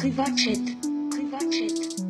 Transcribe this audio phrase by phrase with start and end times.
[0.00, 0.56] Privatchat.
[1.10, 2.00] Privatchat.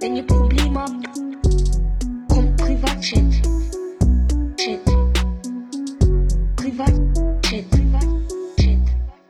[0.00, 1.08] Wenn ihr Probleme habt,
[2.28, 3.32] kommt Privatchat.
[4.56, 4.84] Chat.
[6.54, 7.68] Privatchat.
[7.68, 8.78] Privatchat.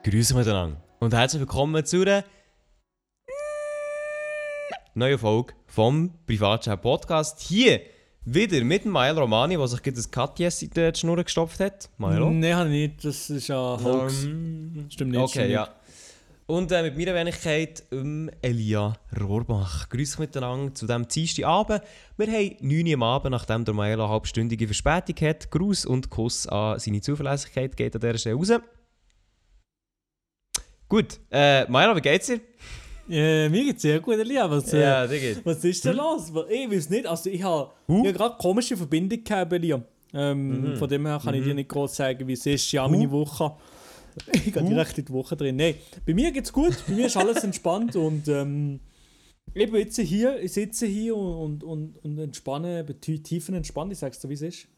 [0.05, 2.23] Grüße miteinander und herzlich willkommen zu einer
[4.93, 7.41] neuen Folge vom Privatchat Podcast.
[7.41, 7.81] Hier
[8.27, 11.89] wieder mit dem Milo Romani, der sich gerade das Katjes in die Schnur gestopft hat.
[11.97, 12.29] Milo?
[12.29, 13.05] Nein, habe ich nicht.
[13.07, 14.25] Das ist ja Hoax.
[14.25, 15.21] Ähm, Stimmt nicht.
[15.21, 15.78] Okay, stimmt ja.
[16.51, 19.87] Und äh, mit meiner Wenigkeit um Elia Rohrbach.
[19.91, 21.83] Grüß miteinander zu diesem Dienstagabend.
[22.17, 25.51] Wir haben 9 Uhr am Abend, nachdem der Maelo eine halbstündige Verspätung hat.
[25.51, 28.53] Gruß und Kuss an seine Zuverlässigkeit geht an dieser Stelle raus.
[30.89, 32.37] Gut, äh, Maelo, wie geht's dir?
[32.37, 33.19] Nicht.
[33.19, 34.51] Äh, mir geht's sehr gut, Elia.
[34.51, 35.45] Was, äh, Ja, dir geht.
[35.45, 36.33] was ist denn los?
[36.49, 37.07] Ich weiß nicht.
[37.07, 38.05] Also, ich habe Huh?
[38.07, 38.13] huh?
[38.15, 39.83] gerade komische Verbindung gehabt, Elia.
[40.15, 40.77] Ähm, Mhm.
[40.79, 42.73] Von dem her kann ich dir nicht groß sagen, wie es ist.
[42.73, 43.53] Ja, meine Woche.
[44.33, 45.57] Ich gehe direkt in die Woche drin.
[45.57, 45.75] Nein,
[46.07, 46.77] bei mir geht's gut.
[46.87, 48.81] Bei mir ist alles entspannt und ähm,
[49.55, 53.93] ich jetzt hier, ich sitze hier und, und, und entspanne, bin tie- tiefenentspannt.
[53.93, 54.69] Ich sag's dir, wie es ist.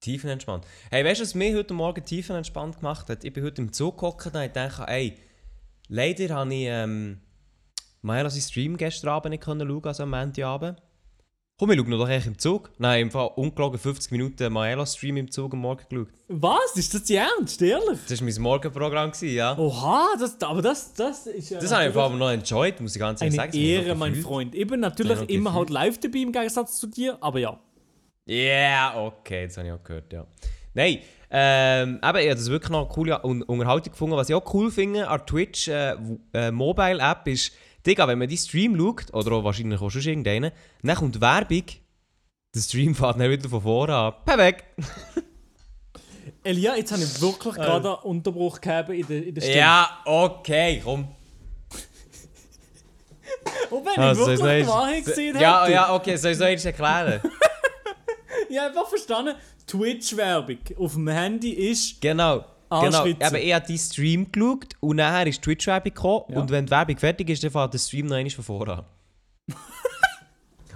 [0.00, 0.64] Tiefenentspannt.
[0.90, 3.24] Hey, weißt du, was mich heute Morgen tiefenentspannt gemacht hat?
[3.24, 5.14] Ich bin heute im Zug gehockt und dachte, ey,
[5.88, 7.20] leider habe ich ähm,
[8.02, 10.80] Maelo seinen Stream gestern Abend nicht können schauen, also am Montagabend.
[11.60, 12.70] Komm, wir schauen doch eigentlich im Zug.
[12.78, 16.08] Nein, im Fall ungelogen 50 Minuten Maelo-Stream im Zug am Morgen geschaut.
[16.28, 16.74] Was?
[16.74, 17.60] Ist das die Ernst?
[17.60, 17.98] Ehrlich?
[18.08, 19.58] Das war mein Morgenprogramm, gewesen, ja.
[19.58, 21.60] Oha, das, aber das, das ist ja.
[21.60, 23.62] Das habe ich allem noch enjoyed, muss ich ganz ehrlich Eine sagen.
[23.62, 24.14] Mich Ehre, noch mein.
[24.14, 24.54] Freund.
[24.54, 27.60] Ich bin natürlich Ja, noch immer halt live dabei im Gegensatz zu dir, aber ja.
[28.24, 30.26] Ja, yeah, okay, das habe ich auch gehört, ja.
[30.72, 31.00] Nein,
[31.30, 34.16] ähm, eben, ich habe das wirklich noch eine coole Un Unterhaltung gefunden.
[34.16, 35.94] Was ich auch cool finde an Twitch äh,
[36.32, 37.52] äh, Mobile App ist,
[37.86, 41.64] Digga, wenn man die Stream schaut, oder auch wahrscheinlich auch schon irgendeinen, dann kommt Werbung,
[42.54, 44.12] der Stream fährt dann wieder von vorne an.
[44.24, 44.64] Perfekt!
[46.44, 49.58] Elia, jetzt habe ich wirklich gerade einen Unterbruch gehabt in der, in der Stimme.
[49.58, 51.08] Ja, okay, komm.
[53.70, 55.72] Und wenn Also, ich wirklich soll die ich- Wahrheit gesehen Ja, hätte.
[55.72, 57.20] ja, okay, soll ich es erklären?
[58.48, 59.36] Ich habe einfach verstanden,
[59.66, 62.00] Twitch-Werbung auf dem Handy ist...
[62.00, 62.44] Genau.
[62.70, 66.40] Genau, eben, ich habe die Stream geschaut und nachher ist die Twitch-Werbung gekommen Ja.
[66.40, 68.84] und wenn die Werbung fertig ist, dann fährt der Stream noch einmal von vorne an.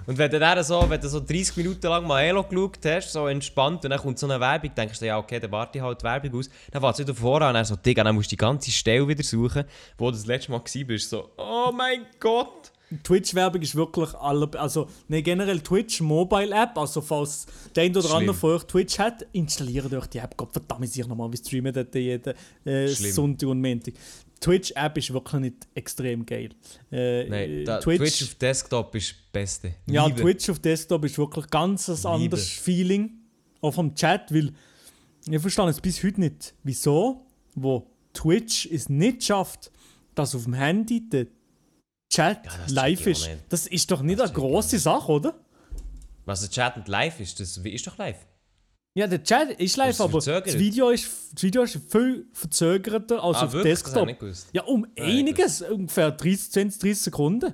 [0.05, 3.13] und wenn du dann so, wenn du so 30 Minuten lang mal Elo geschaut hast,
[3.13, 5.83] so entspannt, und dann kommt so eine Werbung, denkst du, ja okay, dann warte ich
[5.83, 8.03] halt die Werbung aus, dann fährt es wieder von vorne an und dann so, Digga,
[8.03, 9.63] dann musst du die ganze Stelle wieder suchen,
[9.97, 12.73] wo du das letzte Mal warst, so, oh mein Gott!
[13.03, 14.49] Twitch-Werbung ist wirklich alle...
[14.53, 17.45] Also, ne, generell Twitch Mobile-App, also falls
[17.75, 20.35] der ein oder andere von euch Twitch hat, installiert euch die App.
[20.37, 22.33] Gott verdammt, sich nochmal, wir streamen dort jeden
[22.65, 22.87] äh.
[22.87, 23.93] Sonntag und Montag.
[24.39, 26.49] Twitch-App ist wirklich nicht extrem geil.
[26.91, 29.75] Äh, Nein, da, Twitch, Twitch, auf Desktop ist das Beste.
[29.87, 30.21] Ja, Liebe.
[30.21, 33.11] Twitch auf Desktop ist wirklich ganz ein anderes Feeling.
[33.61, 34.53] Auch vom Chat, weil
[35.27, 37.25] ich verstehe es bis heute nicht, wieso,
[37.55, 39.71] wo Twitch es nicht schafft,
[40.13, 41.27] dass auf dem Handy der
[42.11, 43.29] Chat Ja, das live ist.
[43.49, 45.35] Das ist doch nicht Das eine grosse Sache, oder?
[46.25, 48.25] Was der Chat nicht live ist, das ist doch live.
[48.97, 50.47] Ja, der Chat ist live, ist aber verzögert.
[50.47, 53.73] das Video ist, das Video ist viel verzögerter als Ah, auf wirklich?
[53.73, 54.09] Desktop.
[54.53, 57.53] Ja, um ich einiges, ungefähr 30, 20, 30 Sekunden.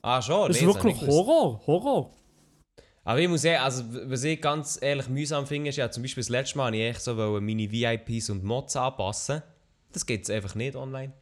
[0.00, 0.48] Ah, schon?
[0.48, 1.00] Das ist Nee, wirklich.
[1.02, 2.10] Horror, Horror.
[3.04, 6.22] Aber ich muss sagen, also, was ich ganz ehrlich mühsam finde, ist ja zum Beispiel
[6.22, 9.42] das letzte Mal, ich echt so meine VIPs und Mods anpassen.
[9.92, 11.12] Das geht einfach nicht online.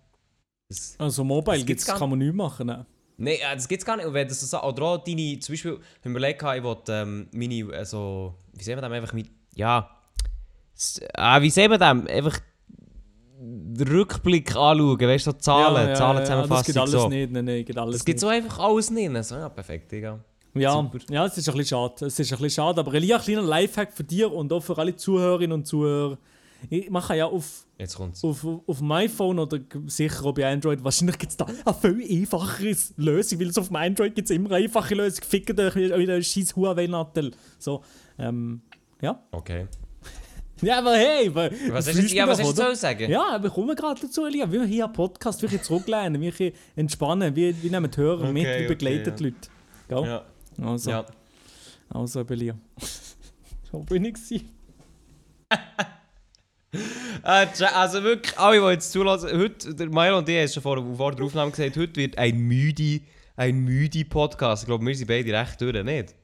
[0.69, 2.67] Das, Also Mobile Das gibt's gibt's, gar kann man nicht machen.
[2.67, 2.87] Ne?
[3.19, 4.07] Nein, äh, das gibt es gar nicht.
[4.07, 7.29] Und wenn das so, oder auch deine, zum Beispiel, wenn wir überlegt ich wollte ähm,
[7.33, 9.89] meine, also, wie sehen wir das, einfach mit, ja,
[11.15, 12.39] ah, wie sehen wir das, einfach
[13.39, 16.73] den Rückblick anschauen, weißt du, so Zahlen, Zahlen Das zusammenfassen.
[16.73, 17.09] geht alles so.
[17.09, 19.25] nicht, nein, nein, geht alles Das gibt so einfach alles nicht.
[19.25, 20.19] So, ja, perfekt, Digga.
[20.55, 20.99] Ja, super.
[21.11, 22.07] ja, es ist ein bisschen schade.
[22.07, 24.77] Es ist ein bisschen schade, aber Elia, ein kleiner Lifehack für dich und auch für
[24.79, 26.17] alle Zuhörerinnen und Zuhörer.
[26.71, 28.25] Ich mache ja auf, Jetzt kommt's.
[28.25, 32.21] auf, auf dem iPhone oder sicher auch bei Android, wahrscheinlich gibt es da eine viel
[32.23, 35.23] einfachere Lösung, weil es auf dem Android gibt es immer eine einfache Lösung.
[35.29, 37.33] Fickt euch wieder scheiß Huawei-Nattel.
[37.59, 37.83] So,
[38.19, 38.63] ähm,
[39.03, 39.23] ja.
[39.31, 39.67] Okay.
[40.63, 42.73] Ja, aber hey, wa- Was fühlst du, ja, was doch, hast du oder?
[42.73, 43.11] zu sagen?
[43.11, 44.51] Ja, aber kommen wir gerade dazu, Elia.
[44.51, 48.33] Wir hier einen Podcast, wir können zurücklehnen, wir entspannen, wir, wir nehmen die Hörer Okay,
[48.33, 49.11] mit, wir okay, begleiten ja.
[49.11, 49.37] die Leute.
[49.89, 50.05] Gell?
[50.07, 50.25] Ja.
[50.67, 51.07] Also, ja.
[51.91, 52.55] also Elia.
[53.71, 54.15] so bin ich
[57.23, 61.13] also wirklich, alle, die jetzt zulassen, heute, der Milo und ich haben schon vor, vor
[61.15, 63.01] der Aufnahme gesagt, heute wird ein müde,
[63.37, 64.65] ein müde Podcast.
[64.65, 66.15] Ich glaube, wir sind beide recht durch, nicht?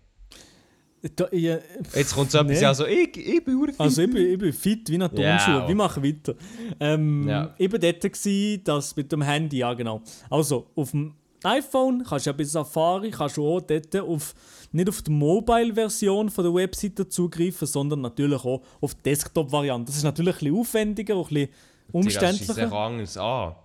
[1.16, 2.62] Da, ich, Jetzt kommt so etwas, Nee.
[2.62, 3.80] ja, so, ich, ich bin urfit.
[3.80, 5.56] also ich bin, ich bin fit wie eine Ja, Turnschuhe.
[5.58, 5.68] okay.
[5.68, 6.34] Wir machen weiter.
[6.78, 7.54] Ähm, Ja.
[7.58, 10.00] Ich war dort, gewesen, das mit dem Handy, ja genau.
[10.30, 14.34] Also, auf dem iPhone kannst du ja bei Safari kannst du auch dort auf,
[14.72, 19.86] nicht auf die Mobile-Version der Webseite zugreifen, sondern natürlich auch auf die Desktop-Variante.
[19.86, 22.56] Das ist natürlich ein bisschen aufwendiger, auch ein bisschen ist umständlicher.
[22.56, 23.56] einfach anders an.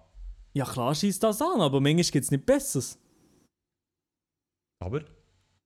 [0.53, 2.97] Ja, klar schießt das an, aber manchmal gibt es nicht Besseres.
[4.79, 5.01] Aber?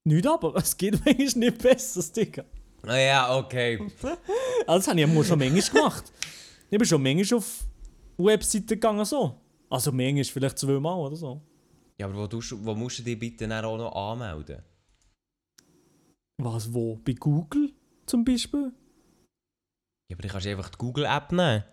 [0.04, 2.44] Nicht aber, es geht manchmal nicht Besseres, Digga.
[2.84, 3.80] Ah ja, okay.
[4.68, 6.12] Also, das habe ich ja schon manchmal gemacht.
[6.70, 7.60] Ich bin schon manchmal auf
[8.18, 9.36] Webseiten gegangen, so.
[9.70, 11.42] Also, manchmal vielleicht zweimal oder so.
[12.02, 14.64] Ja, aber wo, du- wo musst du dich bitte dann auch noch anmelden?
[16.42, 16.96] Was, wo?
[17.06, 17.72] Bei Google
[18.08, 18.72] zum Beispiel?
[20.10, 21.64] Ja, aber du kannst einfach die Google-App nehmen.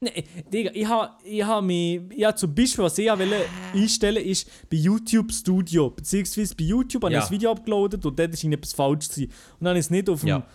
[0.00, 2.00] Nein, Digga, ich habe ich ha mich.
[2.16, 3.36] Ja, zum Beispiel, was ich ja wollte
[3.72, 5.90] einstellen ist bei YouTube Studio.
[5.90, 7.20] Beziehungsweise bei YouTube habe Ja.
[7.20, 9.30] ich ein Video abgeladen und dort ist irgendetwas falsch gewesen.
[9.30, 10.46] Und dann habe ich es nicht auf, dem, Ja.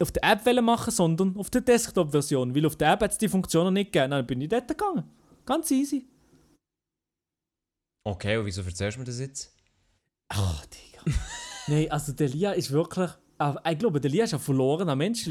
[0.00, 2.54] auf der App machen, sondern auf der Desktop-Version.
[2.54, 4.12] Weil auf der App hat es die Funktion noch nicht gegeben.
[4.12, 5.04] Dann bin ich dort gegangen.
[5.44, 6.06] Ganz easy.
[8.06, 9.52] Okay, und wieso erzählst du mir das jetzt?
[10.28, 11.18] Ach, Digga.
[11.66, 13.10] Nein, also der Lia ist wirklich.
[13.38, 15.28] ah, Ich glaube, der Lia ist ein verlorener Mensch.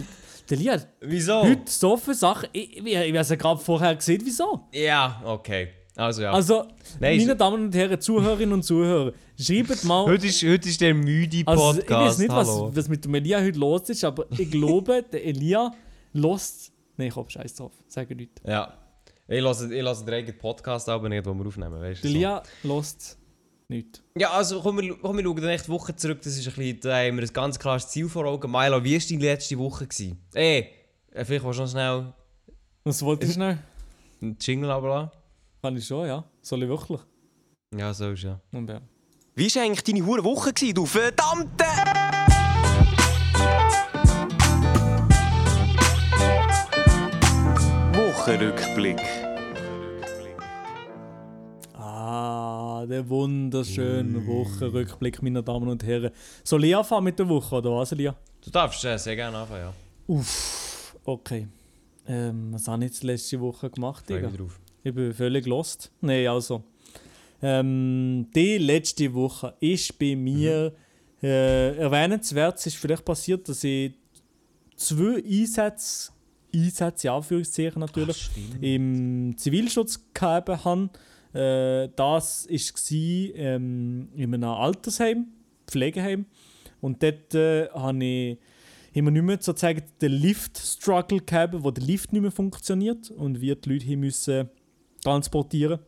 [0.49, 1.41] Der Lia hat Wieso?
[1.43, 2.49] heute so viele Sachen.
[2.51, 4.67] Ich, ich, ich habe es ja gerade vorher gesehen, wieso.
[4.73, 5.69] Ja, okay.
[5.95, 6.31] Also ja.
[6.33, 6.65] Also,
[6.99, 10.03] Nein, meine Damen und Herren, Zuhörerinnen und Zuhörer, schreibt mal.
[10.07, 11.85] heute, ist, heute ist der müde Also, Podcast.
[11.89, 12.71] ich weiß nicht, was, hallo.
[12.75, 15.71] was mit dem Elia heute los ist, aber ich glaube, der Elia
[16.11, 16.73] lost.
[16.97, 17.71] Nein, ich hab Scheiß drauf.
[17.87, 18.41] Sage nichts.
[18.45, 18.77] Ja.
[19.27, 22.13] Ich lasse, ich lasse den eigenen Podcast aber nicht, den wir aufnehmen, weißt du?
[22.13, 22.67] Der so.
[22.67, 23.17] Lost
[23.67, 24.03] nichts.
[24.17, 26.21] Ja, also komm, wir, komm, wir schauen dann echt Woche zurück.
[26.21, 28.51] Das ist ein bisschen, da haben wir ein ganz klares Ziel vor Augen.
[28.51, 29.87] Milo, wie war deine letzte Woche?
[29.87, 30.23] Gewesen?
[30.33, 30.69] Ey,
[31.11, 32.13] äh, vielleicht willst du noch schnell
[32.83, 33.57] Was wollte ich schnell?
[34.21, 35.11] einen Jingle ablassen?
[35.63, 36.23] Kann ich schon, ja.
[36.41, 36.99] Soll ich wirklich?
[37.75, 38.39] Ja, so ist ja.
[38.51, 38.79] Und ja.
[39.33, 41.65] Wie war eigentlich deine hure Woche, gewesen, du verdammte...
[48.25, 48.99] Wochenrückblick.
[51.73, 56.09] Ah, der wunderschöne Wochenrückblick, meine Damen und Herren.
[56.43, 58.15] Soll ich anfangen mit der Woche, oder was, Elia?
[58.43, 59.73] Du darfst äh, sehr gerne anfangen, ja.
[60.07, 61.47] Uff, okay.
[62.07, 64.31] Ähm, was habe ich jetzt letzte Woche gemacht, Digga?
[64.83, 65.91] Ich bin völlig lost.
[66.01, 66.63] Nein, also.
[67.43, 70.73] Ähm, die letzte Woche ist bei mir
[71.21, 72.57] äh, erwähnenswert.
[72.57, 73.93] Es ist vielleicht passiert, dass ich
[74.75, 76.11] zwei Einsätze,
[76.55, 78.63] Einsätze in Anführungszeichen natürlich, stimmt.
[78.63, 80.89] im Zivilschutz gehabt habe.
[81.33, 85.27] Äh, das war ähm, in einem Altersheim,
[85.67, 86.25] Pflegeheim.
[86.81, 88.37] Und dort äh, habe ich
[88.93, 93.55] immer nicht mehr sozusagen den Lift-Struggle gehabt, wo der Lift nicht mehr funktioniert und wir
[93.55, 94.49] die Leute hier müssen
[95.03, 95.79] transportieren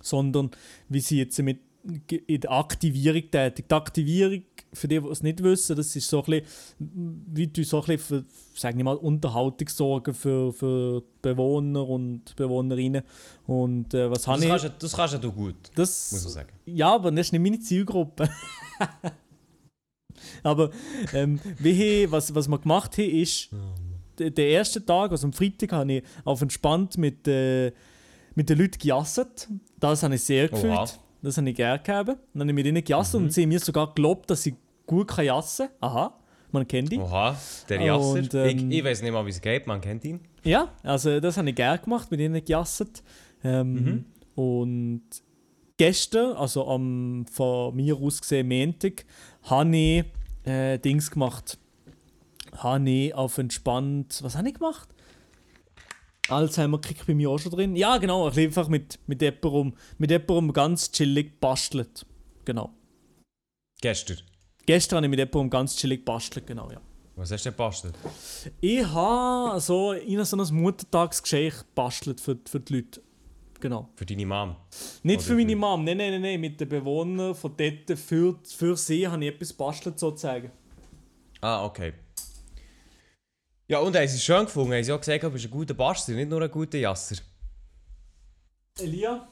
[0.00, 0.50] sondern
[0.88, 1.60] wie sie jetzt mit
[2.08, 3.68] in der Aktivierung tätig.
[3.68, 4.42] Die Aktivierung,
[4.74, 6.46] für die, die es nicht wissen, das ist so ein bisschen,
[7.32, 12.34] wie du so ein bisschen für, sagen wir mal, Unterhaltung sorgen für, für Bewohner und
[12.36, 13.02] Bewohnerinnen.
[13.46, 14.70] Und äh, was Das habe kannst, ich...
[14.70, 16.48] du- das kannst ja du gut, Das, muss man sagen.
[16.66, 18.28] ja, aber das ist nicht meine Zielgruppe.
[20.42, 20.70] aber
[21.12, 23.50] ähm, wie ich, was, was wir gemacht haben, ist,
[24.18, 27.72] der, der erste Tag, also am Freitag, habe ich auf entspannt mit, äh,
[28.34, 29.48] mit den Leuten gejasset.
[29.78, 30.72] Das habe ich sehr gefühlt.
[30.72, 30.88] Oha.
[31.22, 32.08] Das habe ich gerne gehabt.
[32.34, 34.54] Dann habe ich mit ihnen gejasset und sie haben mir sogar geglaubt, dass ich
[35.22, 35.90] jassen kann.
[35.90, 36.18] Aha,
[36.50, 37.02] man kennt ihn.
[37.02, 37.36] Oha,
[37.68, 38.10] der Jasser.
[38.10, 40.20] Und, ähm, ich ich weiß nicht mal, wie es geht, man kennt ihn.
[40.44, 43.02] Ja, also das habe ich gerne gemacht, mit ihnen gejasset.
[43.44, 45.02] Ähm, Und
[45.76, 49.04] gestern, also am von mir aus gesehen Montag,
[49.42, 50.04] habe ich
[50.44, 51.58] äh, Dings gemacht.
[52.56, 54.20] Habe ich auf entspannt.
[54.22, 54.88] Was habe ich gemacht?
[56.28, 57.76] Alzheimer kriegt bei mir auch schon drin.
[57.76, 62.06] Ja, genau, ich einfach mit, mit jemandem, mit jemandem ganz chillig bastelt.
[62.44, 62.70] Genau.
[63.80, 64.18] Gestern.
[64.66, 66.80] Gestern habe ich mit jemandem ganz chillig bastelt, genau, ja.
[67.16, 67.94] Was hast du denn gebastelt?
[68.60, 73.02] Ich habe so in so ein Muttertagsgeschenk gebastelt für, für die Leute.
[73.60, 73.90] Genau.
[73.94, 74.56] Für deine Mom.
[75.02, 78.38] Nicht Oder für meine Mom, nein, nein, nein, nein, mit den Bewohnern von dort für,
[78.44, 80.50] für sie habe ich etwas gebastelt sozusagen.
[81.40, 81.92] Ah, okay.
[83.68, 84.72] Ja, und haben sie es schön gefunden.
[84.72, 87.16] Haben sie auch gesagt, du bist ein guter Bastard, nicht nur ein guter Jasser.
[88.78, 89.28] Elia,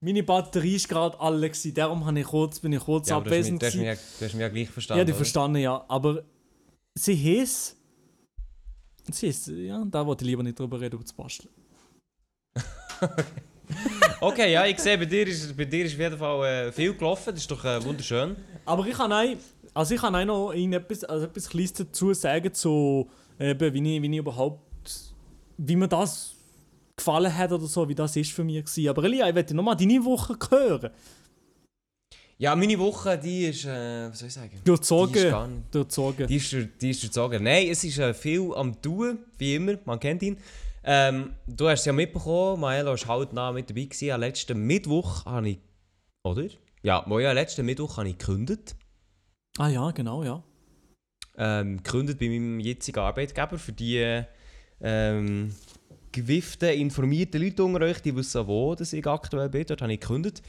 [0.00, 3.30] meine Batterie ist gerade alle gewesen, darum habe ich kurz, bin ich kurz Ja, aber
[3.30, 4.98] du hast, mich, abwesend du, hast mich, du hast mich ja gleich verstanden.
[4.98, 5.84] Ja, die verstanden, ja.
[5.88, 6.22] Aber
[6.94, 7.76] sie hieß.
[9.10, 11.50] Sie hieß, ja, da wollte ich lieber nicht drüber reden, über das Basteln.
[14.20, 16.94] Okay, ja, ich sehe, bei dir ist, bei dir ist auf jeden Fall äh, viel
[16.94, 17.30] gelaufen.
[17.32, 18.36] Das ist doch äh, wunderschön.
[18.64, 19.36] Aber ich kann auch,
[19.74, 23.08] also ich kann auch noch etwas, also etwas Kleines dazu sagen, zu,
[23.38, 24.60] eben, wie, ich, wie ich überhaupt,
[25.58, 26.33] wie mir das
[26.96, 28.88] gefallen hat oder so, wie das ist für mich gewesen.
[28.88, 30.90] Aber Elia, ich möchte nochmal deine Woche hören.
[32.36, 34.50] Ja, meine Woche, die ist, äh, was soll ich sagen?
[34.50, 35.30] Die ist Durchzogen.
[35.30, 35.74] gar nicht.
[35.74, 36.26] Durchzogen.
[36.26, 37.44] Die ist, die ist durchzogen.
[37.44, 39.78] Nein, es ist äh, viel am Tun, wie immer.
[39.84, 40.36] Man kennt ihn.
[40.82, 43.84] Ähm, du hast es ja mitbekommen, Maelo war halt nah mit dabei.
[43.84, 44.10] Gewesen.
[44.10, 45.58] Am letzten Mittwoch habe ich.
[46.24, 46.48] Oder?
[46.82, 48.74] Ja, ja, letzten Mittwoch habe ich gekündigt.
[49.56, 50.42] Ah ja, genau, ja.
[51.36, 54.24] Ähm, gekündigt bei meinem jetzigen Arbeitgeber für die.
[54.80, 55.54] Ähm,
[56.14, 59.66] gewifften, informierten Leute unter euch, die wissen, wo dass ich aktuell bin.
[59.66, 60.42] Dort habe ich gekündigt.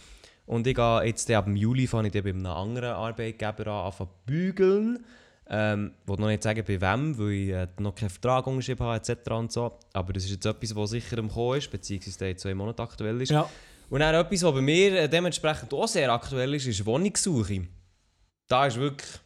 [0.46, 4.10] Und ich gehe jetzt ab dem Juli fange ich bei einem anderen Arbeitgeber an, anfangen
[4.10, 5.06] zu bügeln.
[5.48, 8.86] Ähm, ich will noch nicht sagen, bei wem, weil ich äh, noch keinen Vertrag unterschrieben
[8.86, 9.32] habe, etc.
[9.32, 9.78] Und so.
[9.94, 12.82] Aber das ist jetzt etwas, was sicher im Kommen ist, beziehungsweise der jetzt zwei Monate
[12.82, 13.32] aktuell ist.
[13.32, 13.50] Ja.
[13.90, 17.68] Und dann etwas, was bei mir äh, dementsprechend auch sehr aktuell ist, ist Wohnungssuche.
[18.48, 19.20] Da ist wirklich...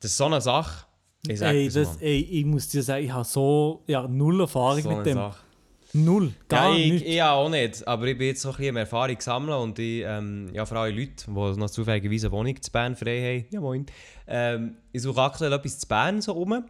[0.00, 0.86] Das ist so eine Sache.
[1.28, 4.82] Ich sag Ey, das, ey, ich muss dir sagen, ich habe so ja, null Erfahrung
[4.82, 5.14] So mit dem.
[5.14, 5.38] Sache.
[5.94, 6.32] Null.
[6.48, 7.06] Gar ja, ich, nicht.
[7.06, 10.48] ich auch nicht, aber ich bin jetzt so ein bisschen Erfahrung sammeln und ich, ähm,
[10.54, 13.86] ja, vor allem Leute, die noch zufälligerweise eine Wohnung zu Bern frei haben, ja moin,
[14.26, 16.64] ähm, ich suche aktuell etwas zu Bern so rum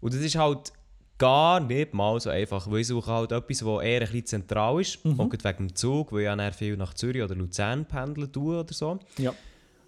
[0.00, 0.72] und das ist halt
[1.18, 4.80] gar nicht mal so einfach, weil ich suche halt etwas, das eher ein bisschen zentral
[4.82, 5.18] ist, Mhm.
[5.20, 8.74] auch wegen dem Zug, weil ich ja viel nach Zürich oder Luzern pendeln tue oder
[8.74, 8.98] so.
[9.16, 9.32] Ja.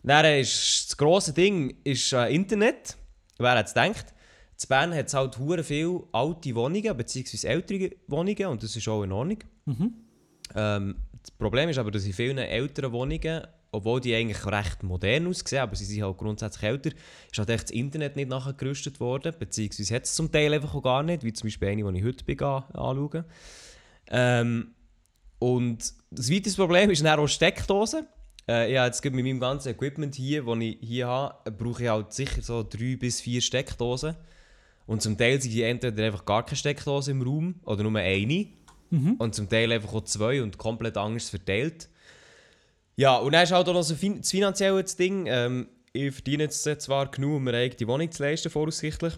[0.02, 2.96] Dann ist das grosse Ding ist äh, Internet.
[3.38, 4.06] Wer hätte es gedacht?
[4.60, 8.88] In Bern hat es halt hure viele alte Wohnungen, beziehungsweise ältere Wohnungen und das ist
[8.88, 9.38] auch in Ordnung.
[10.54, 15.26] Ähm, das Problem ist aber, dass in vielen älteren Wohnungen, obwohl die eigentlich recht modern
[15.28, 16.90] aussehen, aber sie sind halt grundsätzlich älter,
[17.30, 20.74] ist halt echt das Internet nicht nachher gerüstet worden, beziehungsweise hat es zum Teil einfach
[20.74, 23.24] auch gar nicht, wie zum Beispiel eine, die ich heute bin, an- anschauen.
[24.10, 24.74] Ähm,
[25.38, 28.06] und das weitere Problem ist dann auch Steckdosen.
[28.48, 31.88] Äh, habe jetzt gerade mit meinem ganzen Equipment hier, das ich hier habe, brauche ich
[31.88, 34.16] halt sicher so drei bis vier Steckdosen.
[34.86, 38.46] Und zum Teil sind die entweder einfach gar keine Steckdose im Raum oder nur eine.
[39.18, 41.90] Und zum Teil einfach auch zwei und komplett anders verteilt.
[42.96, 45.26] Ja, und dann ist halt auch noch so fin das finanzielle Ding.
[45.26, 49.12] Ähm, ich verdiene jetzt zwar genug, um mir eine eigene Wohnung zu leisten, voraussichtlich.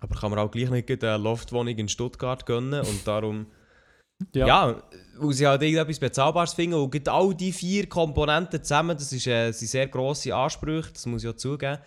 [0.00, 2.80] Aber kann man auch gleich nicht eine Loftwohnung in Stuttgart gönnen.
[2.80, 3.46] Und darum,
[4.32, 4.46] Ja.
[4.46, 4.82] ja,
[5.18, 6.74] muss ich halt irgendetwas Bezahlbares finden.
[6.74, 11.06] Und gerade all die vier Komponenten zusammen, das ist, äh, sind sehr grosse Ansprüche, das
[11.06, 11.78] muss ich auch zugeben.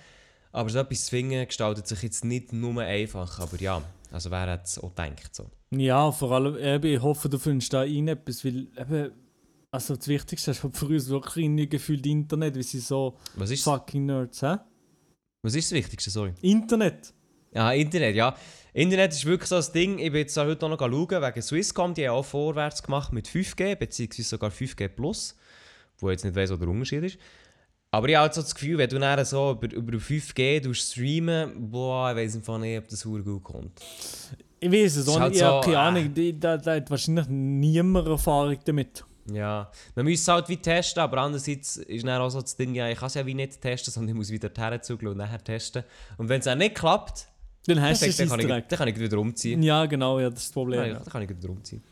[0.51, 3.39] Aber so etwas zu finden, gestaltet sich jetzt nicht nur einfach.
[3.39, 3.81] Aber ja,
[4.12, 5.36] also wer hat es auch gedacht.
[5.36, 5.50] So.
[5.72, 9.12] Ja, vor allem, eben, ich hoffe, du findest da rein etwas, weil eben,
[9.72, 13.51] also das Wichtigste ist halt für uns wirklich irgendwie gefühlt Internet, weil sie so Was
[13.51, 14.55] ist, fucking Nerds, hä?
[15.43, 16.10] was ist das Wichtigste?
[16.10, 16.34] Sorry.
[16.41, 17.13] Internet.
[17.53, 18.36] Ja, Internet, ja.
[18.77, 19.98] Internet ist wirklich so das Ding.
[19.98, 23.27] Ich bin jetzt heute auch noch schauen, wegen Swisscom, die haben auch vorwärts gemacht mit
[23.27, 25.36] 5G, beziehungsweise sogar 5G Plus,
[25.98, 27.17] wo ich jetzt nicht weiss, wo der Unterschied ist.
[27.89, 30.75] Aber ich habe halt so das Gefühl, wenn du dann so über, über 5G du
[30.75, 33.81] streamen, boah, ich weiß einfach nicht, ob das sehr gut kommt.
[34.60, 35.79] Ich weiß es auch halt nicht, ich habe so, keine äh.
[35.79, 39.03] Ahnung, die- da, da hat wahrscheinlich niemand Erfahrung damit.
[39.34, 42.75] Ja, man müsste es halt wie testen, aber andererseits ist dann auch so das Ding,
[42.75, 45.43] ja, ich kann es ja wie nicht testen, sondern ich muss wieder herzugeln und nachher
[45.43, 45.84] testen.
[46.17, 47.27] Und wenn es dann nicht klappt,
[47.68, 49.62] Dann hast du es kann ich, dann kann ich wieder umziehen.
[49.62, 50.80] Ja, genau, ja, das ist das Problem.
[50.80, 51.84] Ja, dann kann ich wieder umziehen.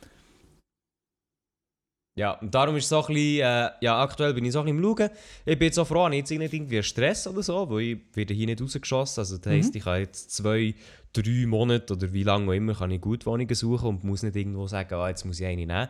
[2.17, 4.85] Ja, und darum ist so ein bisschen, äh, ja, aktuell bin ich so ein bisschen
[4.85, 5.09] am Schauen.
[5.43, 7.97] Ich bin jetzt auch froh, ich habe jetzt nicht irgendwie Stress oder so, weil ich
[8.13, 9.19] werde hier nicht rausgeschossen.
[9.19, 10.73] Also das heisst, ich kann jetzt zwei,
[11.11, 14.37] drei Monate oder wie lange auch immer kann ich gut Wohnungen suchen und muss nicht
[14.37, 15.89] irgendwo sagen, ah, jetzt muss ich eine nehmen.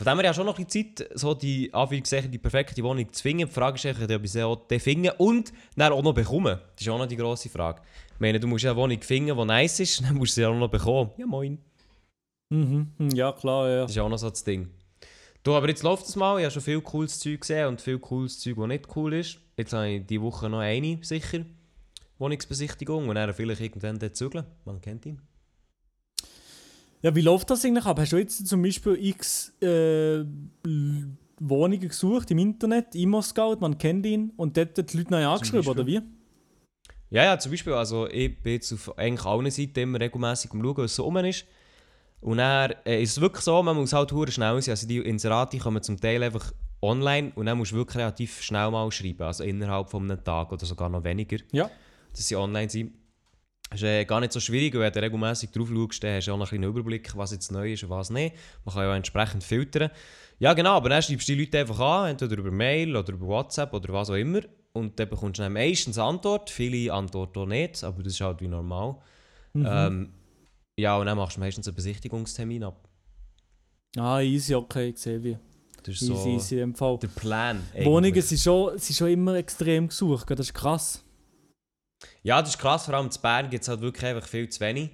[0.00, 3.12] Von dem her ja schon noch ein bisschen Zeit, so die, Anführungszeichen, die perfekte Wohnung
[3.12, 3.46] zu finden.
[3.46, 6.58] Die Frage ist eigentlich, ob ich sie auch finden und dann auch noch bekommen.
[6.74, 7.82] Das ist auch noch die grosse Frage.
[8.14, 10.46] Ich meine, du musst ja eine Wohnung finden, die nice ist, dann musst du sie
[10.46, 11.10] auch noch bekommen.
[11.18, 11.58] Ja, moin.
[12.48, 12.92] Mhm.
[12.96, 13.82] hm, Ja, klar, ja.
[13.82, 14.70] Das ist auch noch so das Ding.
[15.42, 16.38] Du, aber jetzt läuft es mal.
[16.38, 19.38] Ich habe schon viel cooles Zeug gesehen und viel cooles Zeug, das nicht cool ist.
[19.58, 21.44] Jetzt habe ich diese Woche noch eine sicher.
[22.18, 24.46] Wohnungsbesichtigung und dann vielleicht irgendwann dort zügeln.
[24.64, 25.20] Man kennt ihn.
[27.02, 27.98] Ja, wie läuft das eigentlich ab?
[27.98, 30.24] Hast du jetzt zum Beispiel x äh,
[31.38, 35.86] Wohnungen gesucht im Internet, Immo-Scout, man kennt ihn, und dort die Leute neu angeschrieben, oder
[35.86, 36.00] wie?
[37.08, 40.62] Ja, ja, zum Beispiel, also ich bin jetzt auf eigentlich allen Seiten immer regelmäßig am
[40.62, 41.44] Schauen, was so rum ist.
[42.20, 44.72] Und dann äh, ist es wirklich so, man muss halt hure schnell sein.
[44.72, 46.52] Also die Inserate kommen zum Teil einfach
[46.82, 49.22] online und dann musst du wirklich relativ schnell mal schreiben.
[49.22, 51.38] Also innerhalb von einem Tag oder sogar noch weniger.
[51.52, 51.70] Ja.
[52.12, 52.92] dass sie online sind.
[53.70, 56.26] Das ist äh, gar nicht so schwierig, weil wenn du regelmäßig drauf schaust, dann hast
[56.26, 58.34] du auch noch einen Überblick, was jetzt neu ist und was nicht.
[58.64, 59.90] Man kann ja entsprechend filtern.
[60.40, 63.26] Ja genau, aber dann schreibst du die Leute einfach an, entweder über Mail oder über
[63.26, 64.40] WhatsApp oder was auch immer.
[64.72, 68.20] Und dann bekommst du dann meistens eine Antwort, viele antworten auch nicht, aber das ist
[68.20, 68.96] halt wie normal.
[69.54, 70.12] Ähm,
[70.76, 72.88] ja, und dann machst du meistens einen Besichtigungstermin ab.
[73.96, 75.36] Ah, easy, okay, ich sehe wie.
[75.82, 76.98] Das ist Easy, so easy in dem Fall.
[76.98, 77.62] der Plan.
[77.82, 81.04] Wohnungen sind schon, sind schon immer extrem gesucht, das ist krass.
[82.22, 84.60] Ja, das ist krass, vor allem in Bern gibt es halt wirklich einfach viel zu
[84.60, 84.90] wenig.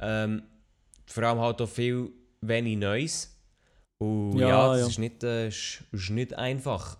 [0.00, 0.42] Ähm,
[1.06, 2.10] vor allem halt auch viel
[2.40, 3.36] wenig Neues.
[3.98, 4.86] Und ja, Ja, das ja.
[4.88, 6.98] Ist, nicht, äh, ist, ist nicht einfach.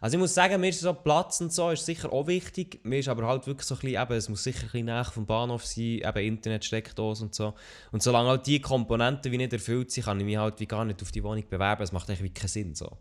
[0.00, 2.80] Also ich muss sagen, mir ist so Platz und so ist sicher auch wichtig.
[2.82, 5.04] Mir ist aber halt wirklich so ein bisschen, eben, es muss sicher ein bisschen näher
[5.04, 7.54] vom Bahnhof sein, eben Internet, Steckdose und so.
[7.92, 10.84] Und solange halt die Komponenten wie nicht erfüllt sind, kann ich mich halt wie gar
[10.84, 11.82] nicht auf die Wohnung bewerben.
[11.84, 12.98] Es macht eigentlich wie keinen Sinn so.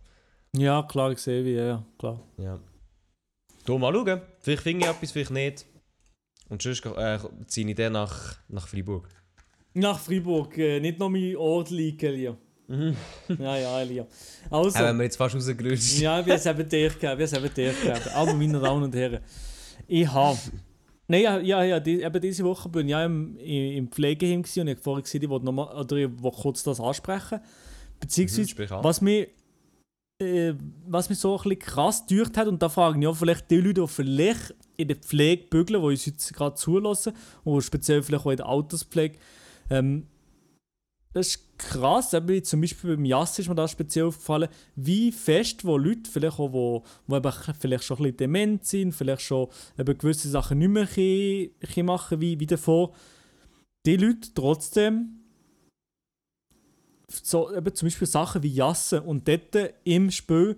[0.55, 2.19] Ja, klar, ich sehe wie, ja, ja, klar.
[2.37, 2.59] Ja.
[3.65, 4.21] Du mal schauen.
[4.39, 5.65] Vielleicht finde ich etwas, vielleicht nicht.
[6.51, 7.17] Und sonst äh,
[7.47, 9.07] ziehe ich dann nach, nach Freiburg.
[9.73, 12.37] Nach Freiburg, äh, nicht noch mein Ort liegen, Elia.
[13.39, 14.05] Ja, ja, Elia.
[14.49, 17.53] Also, wenn wir jetzt fast rausgerutscht ja, wie es eben dir gegeben, wie es eben
[17.53, 18.01] dir gegeben.
[18.13, 19.21] Aber meine Damen und Herren,
[19.87, 20.37] ich habe...
[21.07, 24.43] Nein, ja, ja, ja die, eben diese Woche bin ich ja im, im im Pflegeheim
[24.43, 26.81] gewesen und ich habe vorhin gesehen, ich wollte, noch mal, oder ich wollte kurz das
[26.81, 27.39] ansprechen.
[27.99, 29.29] Beziehungsweise, Mhm, was mich,
[30.21, 30.53] äh,
[30.85, 33.81] was mich so ein bisschen krass gedeucht hat, und da fragen ja vielleicht die Leute,
[33.81, 38.37] die vielleicht in der Pflege bügeln, die uns gerade zulassen, und speziell vielleicht auch in
[38.37, 39.17] der Alterspflege,
[39.69, 40.07] ähm,
[41.13, 45.65] das ist krass, eben zum Beispiel beim Jass ist mir das speziell aufgefallen, wie fest
[45.65, 49.47] wo Leute, vielleicht auch, wo, wo eben vielleicht schon ein bisschen dement sind, vielleicht schon
[49.77, 52.93] eben gewisse Sachen nicht mehr können, können machen wie, wie davor,
[53.85, 55.17] die Leute trotzdem
[57.09, 60.57] so, eben zum Beispiel Sachen wie Jassen und dort im Spiel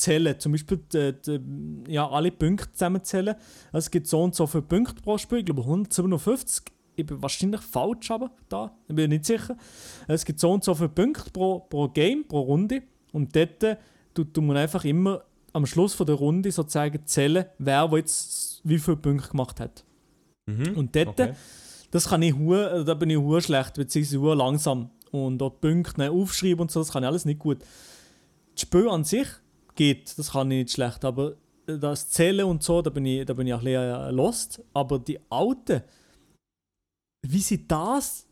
[0.00, 3.34] zählen, zum Beispiel die, die, ja, alle Punkte zusammenzählen.
[3.72, 6.64] Also es gibt so und so viele Punkte pro Spiel, ich glaube 157.
[6.96, 9.56] Ich bin wahrscheinlich falsch, aber da, ich bin nicht sicher.
[10.08, 12.82] Es gibt so und so viele Punkte pro, pro Game, pro Runde.
[13.12, 13.76] Und dort äh,
[14.14, 18.60] tut tut man einfach immer am Schluss von der Runde sozusagen zählen, wer wo jetzt
[18.64, 19.84] wie viele Punkte gemacht hat.
[20.46, 20.76] Mhm.
[20.76, 21.32] Und dort, Okay.
[21.90, 24.90] das kann ich hure, äh, da bin ich hure schlecht, beziehungsweise langsam.
[25.10, 27.58] Und dort Punkte aufschreiben und so, das kann ich alles nicht gut.
[28.54, 29.26] Das Spiel an sich
[29.80, 33.24] geht, das kann ich nicht schlecht, aber äh, das Zählen und so, da bin ich,
[33.24, 34.62] da bin ich auch ein bisschen äh, lost.
[34.74, 35.82] Aber die Alten,
[37.26, 38.26] wie sie das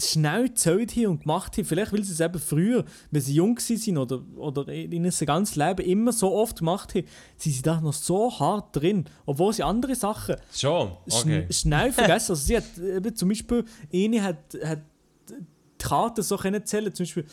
[0.00, 3.56] schnell gezählt haben und gemacht haben, vielleicht weil sie es eben früher, wenn sie jung
[3.58, 7.06] waren oder, oder in ihrem ganzen Leben immer so oft gemacht haben,
[7.36, 10.92] sind sie da noch so hart drin, obwohl sie andere Sachen Schon?
[11.06, 11.46] Okay.
[11.46, 12.32] schn schnell vergessen.
[12.32, 14.80] Also sie hat eben zum Beispiel, eine hat, hat
[15.28, 15.34] die
[15.78, 17.26] Karten so können zählen, zum Beispiel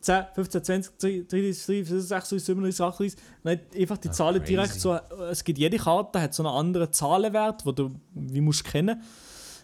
[0.00, 0.98] 10, 15, 20,
[1.28, 4.52] 30, 30, 36, 37, 38, dann hat einfach die Ah, Zahlen crazy.
[4.52, 4.94] direkt so,
[5.30, 9.02] es gibt jede Karte hat so einen anderen Zahlenwert, den du wie musst kennen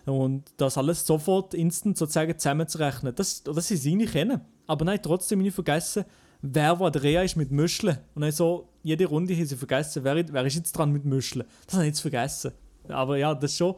[0.06, 3.14] und das alles sofort instant sozusagen zusammenzurechnen.
[3.14, 4.40] Das, das ist seine kennen.
[4.66, 6.04] Aber nein, trotzdem nicht vergessen,
[6.40, 7.98] wer war der Rea ist mit Muscheln.
[8.14, 11.46] Und dann so, jede Runde haben sie vergessen, wer, wer ist jetzt dran mit Muscheln.
[11.66, 12.50] Das habe ich jetzt vergessen.
[12.88, 13.74] Aber ja, das ist schon,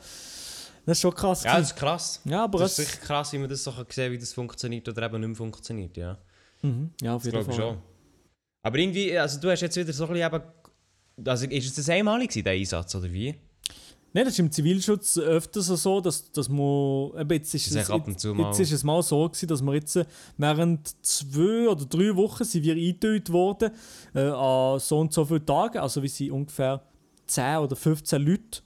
[0.87, 1.45] das ist schon krass.
[1.45, 2.21] Ja, das ist krass.
[2.25, 4.89] ja aber Das ist sicher krass, wie man das so kann sehen wie das funktioniert
[4.89, 6.17] oder eben nicht mehr funktioniert, ja.
[6.65, 7.51] Mhm, ja, auf jeden Fall.
[7.55, 7.77] ich schon.
[8.63, 10.45] Aber irgendwie, also du hast jetzt wieder so ein bisschen eben...
[11.29, 13.35] Also ist es das einmalig gewesen, der Einsatz, oder wie?
[14.13, 17.11] Nein, das ist im Zivilschutz öfters so, dass, dass man.
[17.19, 19.49] Eben jetzt ist, es, ist ab und zu mal- jetzt ist es mal so, gewesen,
[19.49, 20.05] dass wir jetzt äh,
[20.39, 23.73] während zwei oder drei Wochen sind wir eingeteilt worden
[24.15, 25.79] äh, an so und so viele Tagen.
[25.79, 26.81] Also wir sind ungefähr
[27.27, 28.63] 10 oder 15 Leute,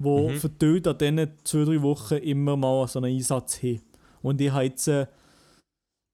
[0.00, 0.36] die Mhm.
[0.36, 3.82] verteilt an diesen zwei, drei Wochen immer mal so einen Einsatz haben.
[4.22, 5.06] Und ich habe jetzt äh,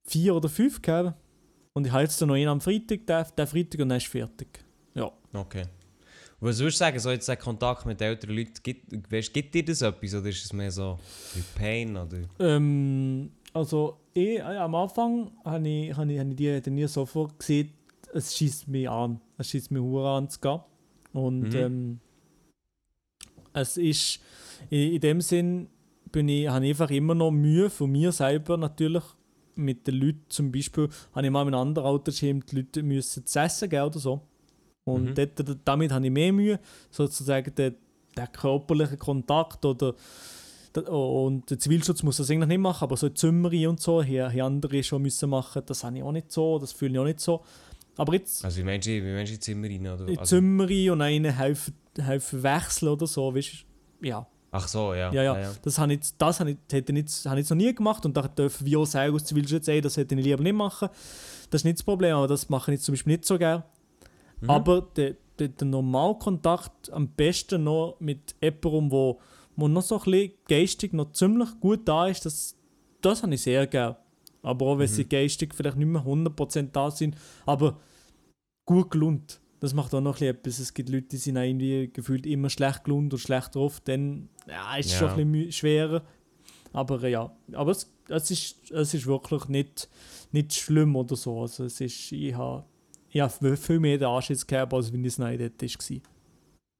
[0.06, 1.14] vier oder fünf gegeben.
[1.72, 4.64] Und ich habe jetzt noch einen am Freitag, den, den Freitag und dann ist fertig.
[4.94, 5.10] Ja.
[5.32, 5.64] Okay.
[6.40, 9.82] Was würdest du sagen, so jetzt Kontakt mit älteren Leuten, gibt, weißt, gibt dir das
[9.82, 10.98] etwas oder ist es mehr so
[11.34, 12.18] wie Pain oder...
[12.38, 17.38] Ähm, also ich, äh, am Anfang habe ich, hab ich, hab ich die nie sofort
[17.38, 17.72] gesehen,
[18.12, 19.20] es schießt mich an.
[19.38, 20.60] Es schießt mich hure an zu gehen.
[21.12, 21.56] Und Mhm.
[21.56, 22.00] ähm,
[23.52, 24.20] es ist
[24.70, 25.68] in, in dem Sinn
[26.12, 29.04] bin ich, habe ich einfach immer noch Mühe von mir selber natürlich
[29.56, 33.24] mit den Leuten zum Beispiel, habe ich mal in einem anderen Altersheim die Leute müssen
[33.26, 34.20] zu essen geben oder so.
[34.84, 35.14] Und Mhm.
[35.14, 37.74] dort, damit habe ich mehr Mühe, sozusagen den,
[38.16, 39.94] den körperlichen Kontakt oder
[40.88, 44.44] und der Zivilschutz muss das eigentlich nicht machen, aber so Zimmerin und so, hier, hier
[44.44, 47.20] andere schon müssen machen, das habe ich auch nicht so, das fühle ich auch nicht
[47.20, 47.42] so.
[47.96, 49.86] Aber jetzt Also wie meinst du, wie meinst du Zimmer rein?
[49.86, 50.08] Oder?
[50.18, 53.52] Also, Zimmerin und einen helfen, helfen wechseln oder so, weißt
[54.00, 54.06] du?
[54.08, 55.12] Ja, ach so, ja.
[55.12, 55.52] ja, ja.
[55.62, 58.22] Das habe ich, das habe ich, hätte ich, habe ich noch nie gemacht und da
[58.22, 60.88] dürfen wir auch sagen aus Zivilschutz, ey, das hätte ich lieber nicht machen.
[61.50, 63.64] Das ist nicht das Problem, aber das mache ich jetzt zum Beispiel nicht so gerne.
[64.40, 64.50] Mhm.
[64.50, 69.20] Aber der, der, der Normalkontakt am besten noch mit jemandem, wo,
[69.56, 72.56] wo noch so ein bisschen geistig noch ziemlich gut da ist, das,
[73.00, 73.96] das habe ich sehr gerne.
[74.42, 77.80] Aber auch wenn sie geistig vielleicht nicht mehr 100% da sind, aber
[78.66, 79.40] gut gelohnt.
[79.60, 80.58] Das macht auch noch ein bisschen etwas.
[80.58, 83.80] Es gibt Leute, die sind irgendwie gefühlt immer schlecht gelohnt und schlecht drauf.
[83.84, 85.14] Dann ja, ist es schon Ja.
[85.16, 86.02] ein bisschen schwerer.
[86.72, 89.88] Aber äh, ja, aber es, es, ist, es ist wirklich nicht,
[90.32, 91.40] nicht schlimm oder so.
[91.42, 92.64] Also es ist, ich habe
[93.10, 96.00] ich hab viel mehr den Anschiss gehabt, als wenn es nicht dort war.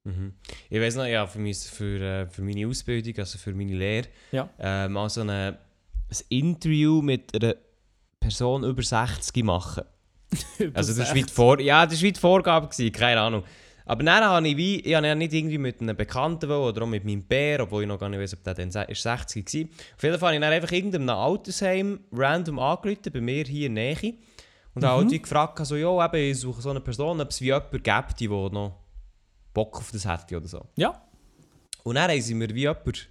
[0.06, 0.34] Mhm.
[0.68, 4.08] Ich weiß noch, ja, für, mein, für, äh, für meine Ausbildung, also für meine Lehre,
[4.32, 4.50] Ja.
[4.58, 5.58] äh, mal so eine,
[6.10, 7.54] ein Interview mit einer
[8.20, 9.84] Person über 60 machen.
[10.74, 13.44] Also das war die, Vor ja, das war die Vorgabe, gewesen, keine Ahnung.
[13.86, 16.86] Aber dann habe ich, wie, ich habe nicht irgendwie mit einem Bekannten wollen, oder auch
[16.86, 19.44] mit meinem Bär, obwohl ich noch gar nicht weiß, ob der dann se- ist 60
[19.44, 19.68] war.
[19.96, 23.74] Auf jeden Fall habe ich dann einfach irgendeinem Altersheim random angerufen, bei mir hier in
[23.74, 24.14] der Nähe.
[24.74, 27.46] Und habe halt gefragt, also, ja, eben, ich suche so eine Person, ob es wie
[27.46, 28.80] jemanden gibt, die noch
[29.52, 30.64] Bock auf das hätte oder so.
[30.76, 31.00] Ja,
[31.84, 33.08] Und dann haben sie mir wie jemand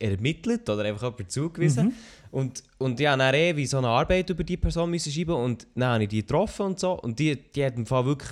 [0.00, 1.94] ermittelt oder einfach jemand zugewiesen.
[2.30, 5.34] Und, und ich habe dann eh wie so eine Arbeit über die Person müssen schreiben
[5.34, 6.92] und dann habe ich die getroffen und so.
[6.92, 8.30] Und die, die hat im Fall wirklich,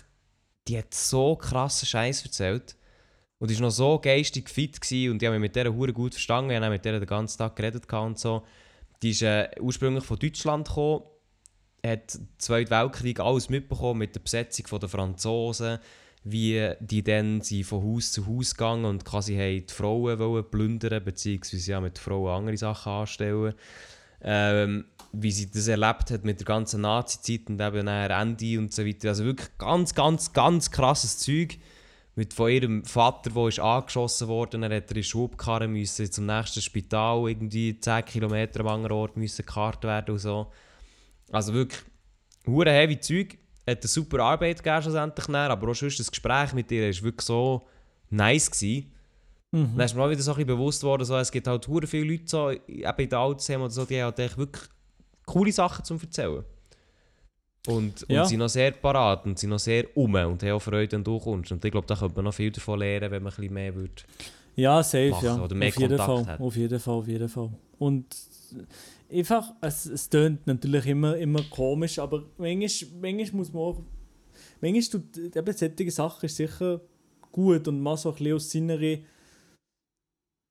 [0.66, 2.76] die hat so krassen Scheiß erzählt.
[3.38, 5.92] Und die war noch so geistig fit gewesen, und ich habe mich mit der Hure
[5.92, 6.50] gut verstanden.
[6.50, 8.42] Ich habe mit der den ganzen Tag geredet und so.
[9.02, 11.04] Die ist äh, ursprünglich von Deutschland gekommen,
[11.87, 15.78] hat den Zweiten Weltkrieg alles mitbekommen mit der Besetzung der Franzosen,
[16.24, 20.50] wie die dann sind von Haus zu Haus gegangen und quasi haben die Frauen wollen
[20.50, 23.54] plündern beziehungsweise ja, mit Frauen andere Sachen anstellen.
[24.20, 28.72] Ähm, wie sie das erlebt hat mit der ganzen Nazi-Zeit und eben nachher Ende und
[28.72, 29.09] so weiter.
[29.09, 31.59] Also wirklich ganz, ganz, ganz krasses Zeug.
[32.14, 36.61] Mit von ihrem Vater, der ist angeschossen worden, er hat in Schubkarre müssen zum nächsten
[36.61, 40.50] Spital irgendwie 10 Kilometer am anderen Ort müssen gekarrt werden und so.
[41.31, 41.81] Also wirklich
[42.44, 43.38] hure heavy Zeug.
[43.70, 47.02] Hat eine super Arbeit gegeben schlussendlich nachher, aber auch sonst das Gespräch mit ihr war
[47.02, 47.66] wirklich so
[48.11, 48.92] nice gewesen.
[49.50, 49.76] Mhm.
[49.76, 51.87] Dann ist mir auch wieder so ein bisschen bewusst worden, so, es gibt halt hure
[51.87, 52.62] viele Leute so, eben
[52.98, 54.64] in der Altersheim oder so, die haben halt echt wirklich
[55.24, 56.44] coole Sachen zum erzählen.
[57.66, 58.24] Und, und Ja.
[58.24, 61.18] sind noch sehr parat und sind noch sehr um und haben auch Freude, wenn du
[61.18, 61.52] kommst.
[61.52, 63.74] Und ich glaube, da könnte man noch viel davon lernen, wenn man ein bisschen mehr
[63.74, 63.92] würde.
[64.57, 65.42] Ja, safe, machen ja.
[65.42, 66.26] oder mehr auf jeden Kontakt Fall.
[66.35, 66.40] hat.
[66.40, 67.50] Auf jeden Fall, auf jeden Fall.
[67.78, 68.07] Und
[69.11, 73.83] einfach, es, es tönt natürlich immer, immer komisch, aber manchmal, manchmal muss man auch.
[74.61, 76.81] Manchmal tut eben solche Sachen sicher
[77.33, 78.79] gut und mal so ein bisschen aus seiner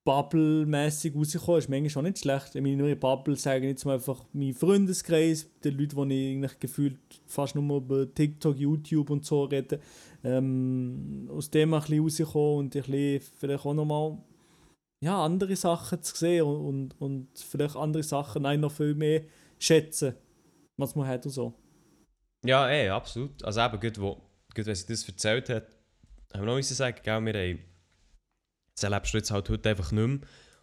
[0.08, 2.54] Bubble mäßig rauskommen, ist manchmal auch nicht schlecht.
[2.54, 6.98] In meiner Bubble sagen jetzt mal einfach mein Freundeskreis, die Leute, die ich eigentlich gefühlt
[7.26, 9.80] fast nur über TikTok, YouTube und so rede,
[10.24, 14.16] ähm, aus dem ein bisschen rauskommen und ein vielleicht auch nochmal
[15.00, 19.22] ja, andere Sachen zu sehen und, und, und vielleicht andere Sachen auch noch viel mehr
[19.58, 20.14] schätzen,
[20.76, 21.54] was man hat und so.
[22.44, 23.42] Ja, ey, absolut.
[23.44, 24.14] Also eben, gut, wo,
[24.54, 25.66] gut, wenn sie das erzählt hat,
[26.32, 27.58] haben wir noch müssen sagen, gell, wir haben,
[28.74, 30.20] das erlebst du jetzt halt heute einfach nicht mehr.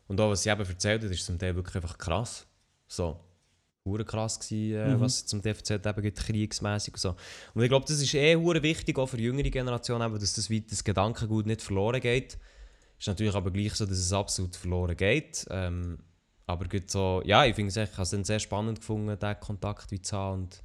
[0.08, 2.46] Und auch, was sie eben erzählt hat, ist zum Teil wirklich einfach krass.
[2.88, 3.20] So.
[3.88, 5.00] Hure krass gewesen, äh, Mhm.
[5.00, 7.16] was sie zum Teil erzählt hat, eben kriegsmässig und so.
[7.54, 10.34] Und ich glaube, das ist eh hure wichtig, auch für die jüngere Generation, eben, dass
[10.34, 12.38] das, das Gedankengut nicht verloren geht.
[12.98, 15.46] Ist natürlich aber gleich so, dass es absolut verloren geht.
[15.50, 15.98] Ähm,
[16.48, 19.18] aber gut so, ja, ich finde es echt, ich habe es dann sehr spannend gefunden,
[19.20, 20.64] diesen Kontakt wie zu haben und,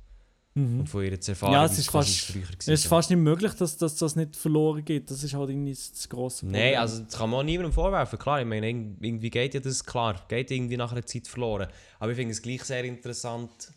[0.81, 3.53] und von ihr zu erfahren, Ja, es ist fast- früher Es ist fast nicht möglich,
[3.55, 5.11] dass, dass das nicht verloren geht.
[5.11, 8.19] Das ist halt irgendwie das grosse Nein, also das kann man auch niemandem vorwerfen.
[8.19, 11.69] Klar, ich meine, irg- irgendwie geht ja das, klar, geht irgendwie nach einer Zeit verloren.
[11.99, 13.73] Aber ich finde es gleich sehr interessant.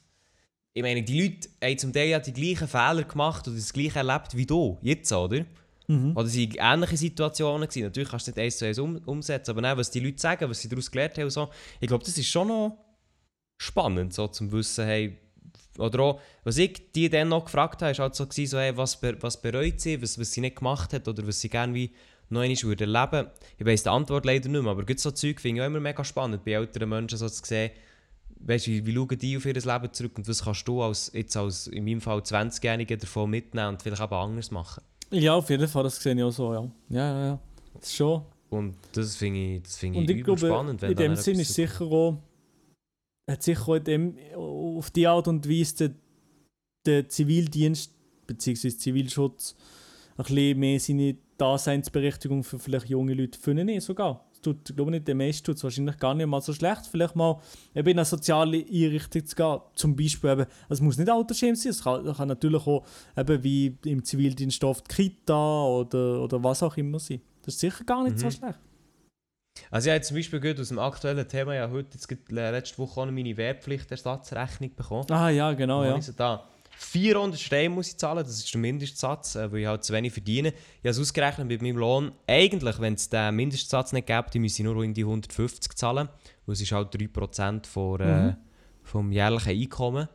[0.74, 4.00] Ich meine, die Leute haben zum Teil ja die gleichen Fehler gemacht oder das gleiche
[4.00, 5.46] erlebt wie du, jetzt, oder?
[5.88, 6.16] Mhm.
[6.16, 7.68] Oder waren ähnliche Situationen.
[7.68, 7.84] Gewesen.
[7.84, 10.50] Natürlich kannst du nicht eins zu eins um, umsetzen, aber nein, was die Leute sagen,
[10.50, 12.78] was sie daraus gelernt haben so, ich glaube, das ist schon noch
[13.58, 15.18] spannend, so zum Wissen, hey,
[15.78, 18.76] oder auch, was ich die dann noch gefragt habe, ist halt so, gewesen, so hey,
[18.78, 21.92] was, was bereut sie, was, was sie nicht gemacht hat oder was sie gerne wie
[22.30, 23.30] noch einmal würde erleben.
[23.58, 25.80] Ich weiss die Antwort leider nicht mehr, aber gut so Zeug finde ich auch immer
[25.80, 27.72] mega spannend, bei älteren Menschen so zu sehen,
[28.40, 31.38] weißt, wie, wie schauen die auf ihr Leben zurück und was kannst du als, jetzt
[31.38, 34.84] als in meinem Fall 20-Jähriger davon mitnehmen und vielleicht eben anders machen.
[35.14, 36.72] Ja, auf jeden Fall, das sehe ich auch so, ja.
[36.90, 37.40] Ja, ja, ja.
[37.76, 38.24] Das ist schon.
[38.50, 40.82] Und das finde ich, das finde ich, ich glaube, spannend.
[40.82, 42.18] wenn in dem Sinn ist sicher auch,
[43.30, 45.96] hat sicher auch dem, auf die Art und Weise der,
[46.86, 47.92] der Zivildienst
[48.28, 48.70] bzw.
[48.70, 49.56] Zivilschutz
[50.18, 54.26] ein bisschen mehr seine Daseinsberechtigung für vielleicht junge Leute finden eh sogar.
[54.44, 56.86] Tut, ich glaube nicht, der meiste tut es wahrscheinlich gar nicht mal so schlecht.
[56.86, 57.40] Vielleicht mal
[57.74, 59.60] eben in eine soziale Einrichtung zu gehen.
[59.74, 62.86] Zum Beispiel eben, es muss nicht Altersheim sein, es kann, kann natürlich auch
[63.18, 67.22] eben wie im Zivildienst oft Kita oder, oder was auch immer sein.
[67.44, 68.32] Das ist sicher gar nicht so Mhm.
[68.32, 68.60] schlecht.
[69.70, 72.78] Also ich habe zum Beispiel gut aus dem aktuellen Thema ja heute, jetzt gerade letzte
[72.80, 75.12] Woche auch noch meine Wehrpflichtersatzrechnung bekommen.
[75.12, 75.96] Ah ja, genau, ja.
[75.96, 76.44] ich sie da?
[76.78, 80.14] 400 Steine muss ich zahlen, das ist der Mindestsatz, äh, weil ich halt zu wenig
[80.14, 80.50] verdiene.
[80.50, 82.12] Ich habe es ausgerechnet mit meinem Lohn.
[82.28, 86.10] Eigentlich, wenn es den Mindestsatz nicht gäbe, müsste ich nur irgendwie 150 zahlen,
[86.46, 88.36] weil es ist halt 3% von, äh, Mhm.
[88.84, 90.08] vom jährlichen Einkommen.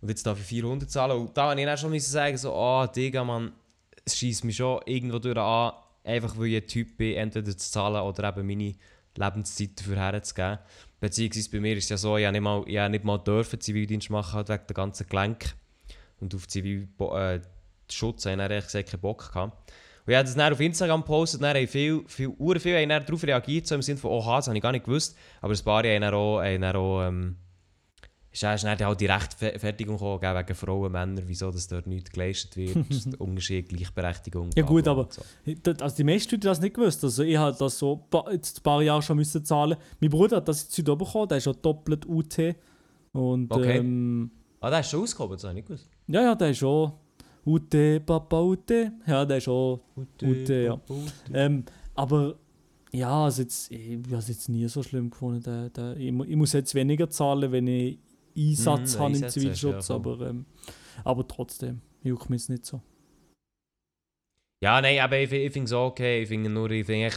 [0.00, 1.18] Und jetzt darf ich 400 zahlen.
[1.18, 3.52] Und da habe ich dann schon sagen, so, ah, Digga, Mann,
[4.04, 5.72] es schießt mich schon irgendwo durch an,
[6.04, 8.74] einfach weil ich ein Typ bin, entweder zu zahlen oder eben meine
[9.16, 10.58] Lebenszeit dafür herzugeben.
[11.00, 13.18] Beziehungsweise bei mir ist es ja so, ich habe nicht mal, ich habe nicht mal
[13.18, 15.54] dürfen Zivildienst machen, halt wegen der ganzen Gelenk.
[16.20, 17.40] Und auf Zivilschutz äh,
[17.90, 19.70] Schutz habe ich dann ehrlich gesagt keinen Bock gehabt.
[20.06, 23.22] Und ich habe das dann auf Instagram gepostet, dann haben viel, viel, viel, haben darauf
[23.22, 25.16] reagiert, so im Sinne von, oha, das habe ich gar nicht gewusst.
[25.40, 27.36] Aber ein paar haben dann auch, haben dann auch ähm,
[28.30, 32.76] ist dann, halt die Rechtfertigung gekommen, wegen Frauen, Männer, wieso dass dort nichts geleistet wird,
[33.18, 34.50] Unterschied, Gleichberechtigung.
[34.54, 35.22] Ja, gut, aber- so.
[35.80, 37.02] Also die meisten Leute haben das nicht gewusst.
[37.04, 39.76] Also ich habe das so jetzt ein paar Jahre schon müssen zahlen.
[40.00, 42.38] Mein Bruder hat das jetzt heute bekommen, der ist schon doppelt UT.
[43.12, 43.78] Und Okay.
[43.78, 45.88] ähm, Ah, der ist schon ausgehoben, das habe ich nicht gewusst.
[46.08, 46.92] Ja, ja, der ist schon
[47.44, 47.70] UT,
[48.04, 48.70] Papa UT.
[49.06, 50.80] Ja, der ist schon UT, ja.
[51.32, 52.36] Ähm, aber
[52.92, 55.42] Ja, also jetzt, ich habe es jetzt nie so schlimm gefunden.
[55.42, 57.98] Der, der, ich, ich muss jetzt weniger zahlen, wenn ich
[58.36, 60.46] Einsatz Mhm, habe im Zivilschutz, ja, aber, ähm,
[61.04, 62.80] aber trotzdem, juckt mich nicht so.
[64.62, 66.22] Ja, nein, aber ich, ich finde es okay.
[66.22, 67.10] Ich finde nur, ich finde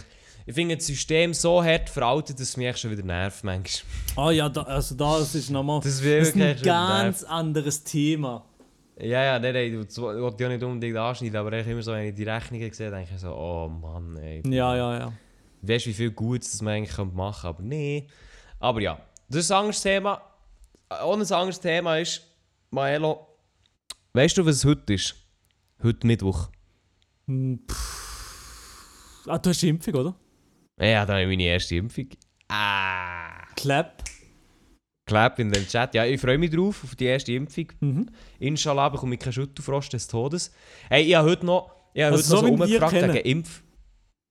[0.45, 3.91] ich finde das System so hart veraltet, dass es mich echt schon wieder nervt manchmal.
[4.15, 8.45] Ah ja, da, also das ist nochmal Das, ist ein ganz anderes Thema.
[9.03, 11.91] Ja, ja, nein, nein, das wollte ich ja nicht unbedingt anschneiden, aber ich immer so,
[11.91, 14.43] wenn ich die Rechnungen sehe, denke ich so, oh Mann, ey.
[14.45, 15.13] Ja, ja, ja.
[15.63, 18.07] Weißt du, wie viel Gutes das man eigentlich machen könnte, aber nee.
[18.59, 20.21] Aber ja, das ist ein anderes Thema.
[20.87, 22.21] Auch ein anderes Thema ist,
[22.69, 23.27] Maelo,
[24.13, 25.15] weißt du, was es heute ist?
[25.81, 26.49] Heute Mittwoch.
[27.25, 29.27] Hm, pff.
[29.27, 30.15] Ah, du hast die Impfung, oder?
[30.79, 32.09] Ja, dann habe ich meine erste Impfung.
[32.49, 33.47] Ah.
[33.55, 34.03] Clap.
[35.05, 35.93] Clap in den Chat.
[35.95, 37.67] Ja, ich freue mich drauf, auf die erste Impfung.
[37.79, 38.05] Mhm.
[38.39, 40.51] Inshallah bekomme ich keinen Schüttelfrost des Todes.
[40.89, 43.15] Hey, ich habe heute noch, ich habe Also heute noch so so wie wir umgefragt
[43.15, 43.63] wegen Impf...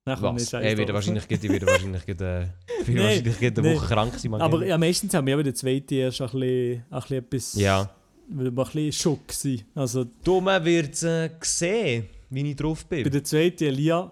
[0.03, 0.43] Komm, Was?
[0.45, 2.47] ich werde wahrscheinlich, ich werde wahrscheinlich, äh, ich werde
[2.87, 3.75] Nee, wahrscheinlich eine nee.
[3.75, 4.33] Woche krank sein.
[4.33, 7.53] Aber ja, meistens haben wir eben den zweiten erst ein bisschen, ein bisschen etwas...
[7.55, 7.89] ja.
[8.31, 9.61] Ein bisschen Schock sein.
[9.75, 13.11] Also Dumme wird äh, sehen, wie ich drauf bei bin.
[13.11, 14.11] der zweiten Elia...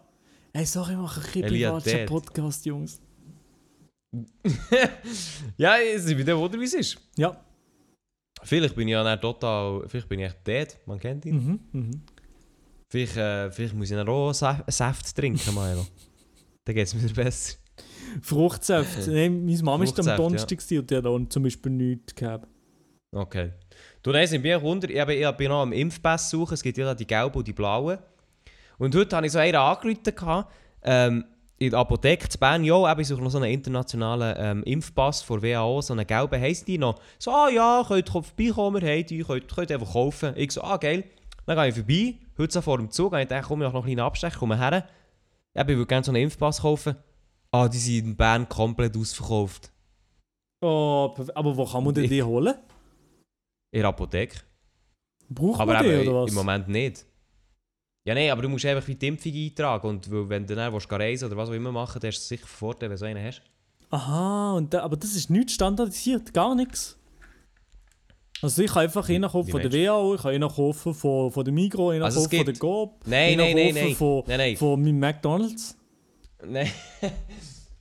[0.53, 2.05] Ey, sorry, ich mache ein dead.
[2.05, 3.01] Podcast, Jungs.
[5.57, 6.97] ja, es ist wieder wunder, wie es ist.
[7.17, 7.39] Ja.
[8.43, 11.35] Vielleicht bin ich ja dann total, vielleicht bin ich echt dead, man kennt ihn.
[11.35, 12.01] Mhm, mhm.
[12.89, 15.85] Vielleicht, äh, vielleicht muss ich dann auch Sa Saft trinken, Milo.
[16.65, 17.57] dann geht es mir besser.
[18.21, 19.07] Fruchtsaft.
[19.07, 22.47] Nee, meine Mama ist am Donnerstag gewesen und die hat auch zum Beispiel nichts gehabt.
[23.11, 23.51] Okay.
[24.03, 24.89] Du, nein, sind wir Wunder.
[24.89, 26.53] Ich, ich bin noch am Impfpass suchen.
[26.53, 27.97] Es gibt ja die gelben und die blauen.
[28.77, 30.03] Und heute hatte ich so einen angerufen.
[30.03, 31.25] gehabt, Ähm,
[31.59, 35.21] in der Apotheke zu Bern, ja, eben, ich suche noch so einen internationalen ähm, Impfpass
[35.21, 36.99] von WHO, so einen gelben, heisst die noch.
[37.19, 40.33] So, ah ja, könnt ihr vorbeikommen, wir haben die, könnt, könnt einfach kaufen.
[40.37, 41.03] Ich so, ah geil.
[41.45, 43.75] Dann gehe ich vorbei, heute so vor dem Zug, und ich dachte, komm, ich noch
[43.75, 44.87] einen kleinen Abstecher, komm her.
[45.53, 46.95] Eben, ich würde gerne so einen Impfpass kaufen.
[47.51, 49.71] Ah, die sind in Bern komplett ausverkauft.
[50.61, 52.53] Oh, aber wo kann man denn die holen?
[53.71, 54.41] In der Apotheke.
[55.29, 56.29] Braucht Aber man die eben, oder was?
[56.29, 57.05] im Moment nicht.
[58.09, 59.87] Ja, nein, aber du musst einfach wie die Impfung eintragen.
[59.87, 62.47] Und wenn du dann willst, reisen oder was auch immer machen, dann hast du sicher
[62.47, 63.43] Vorteil, wenn du so einen hast.
[63.91, 66.97] Aha, und da, aber das ist nicht standardisiert, gar nichts.
[68.41, 71.31] Also ich kann einfach einen kaufen wie von der WHO, ich kann einen kaufen von,
[71.31, 73.95] von der Migros, einen Also von der Coop, Nein, nein, nein, nein.
[73.95, 74.57] Von, Nein, nein.
[74.57, 75.77] von meinem McDonalds.
[76.43, 76.71] Nein.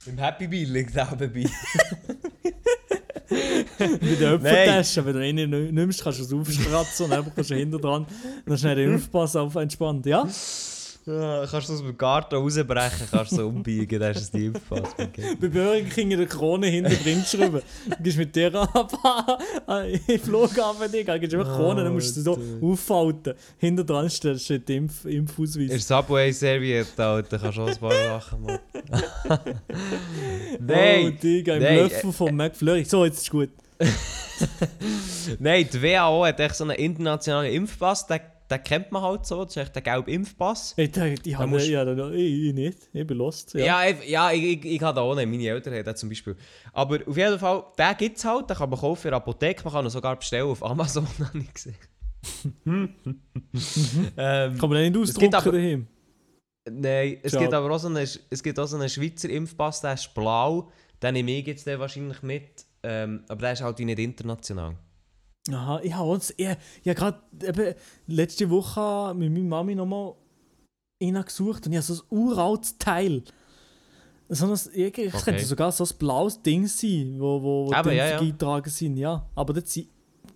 [0.04, 1.46] Im Happy Meal liegt auch dabei.
[3.30, 7.54] Mit der Öpfeltasche, wenn du ni- nimmst, kannst du es aufstratzen und dann kannst du
[7.54, 8.06] hinter dran
[8.46, 10.26] dann schnell den Impfpass auf entspannt, ja?
[11.08, 14.94] Ja, kannst du aus dem Garten rausbrechen, kannst du umbiegen, dann hast du die Impfpass.
[15.40, 17.62] Bei Burger King in der Krone hinter drin schrauben.
[17.86, 18.92] Du gehst mit der ab,
[19.86, 23.32] in den Flughafen, Digga, gehst einfach Krone, dann musst du so auffalten.
[23.56, 25.62] Hinter dran steht steht der Impf Impfausweis.
[25.62, 28.58] In der Subway-Serviette, Alter, kannst du auch ein paar Sachen machen.
[30.60, 31.06] Nein!
[31.06, 32.84] Oh, Digga, im Löffel von McFlurry.
[32.84, 33.48] So, jetzt ist gut.
[35.38, 39.44] Nein, die WHO hat echt so einen internationalen Impfpass, den, den kennt man halt so,
[39.44, 40.74] das ist echt der gelbe Impfpass.
[40.76, 42.78] Ich, habe, musst- ja, ich, ich nicht.
[42.92, 43.52] Ich bin lost.
[43.54, 43.64] Ja.
[43.84, 46.34] Ja, ich, ja ich, ich, ich habe auch nicht, meine Eltern haben zum Beispiel.
[46.72, 49.64] Aber auf jeden Fall, den gibt es halt, den kann man kaufen in der Apotheke,
[49.64, 51.76] man kann ihn sogar bestellen auf Amazon, habe ich gesehen.
[54.16, 55.86] ähm, Kann man den nicht ausdrucken aber- daheim?
[56.70, 57.44] Nein, es Schade.
[57.44, 60.70] gibt aber auch so einen, es gibt auch so einen Schweizer Impfpass, der ist blau,
[61.02, 64.76] den nehme ich jetzt wahrscheinlich mit, ähm, aber der ist halt nicht international.
[65.50, 66.48] Aha, ich habe uns, ich,
[66.82, 70.14] ich habe gerade letzte Woche mit meiner Mami nochmal
[71.00, 73.22] gesucht und ich habe so ein uraltes Teil.
[74.28, 75.24] So ein, ich, ich Okay.
[75.24, 78.18] könnte sogar so ein blaues Ding sein, wo, wo, wo Aber die ja, ja.
[78.18, 79.26] eingetragen sind, ja.
[79.34, 79.88] Aber dort sind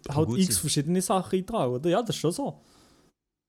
[0.08, 0.60] halt x sein.
[0.60, 1.90] verschiedene Sachen eingetragen, oder?
[1.90, 2.60] Ja, das ist schon so.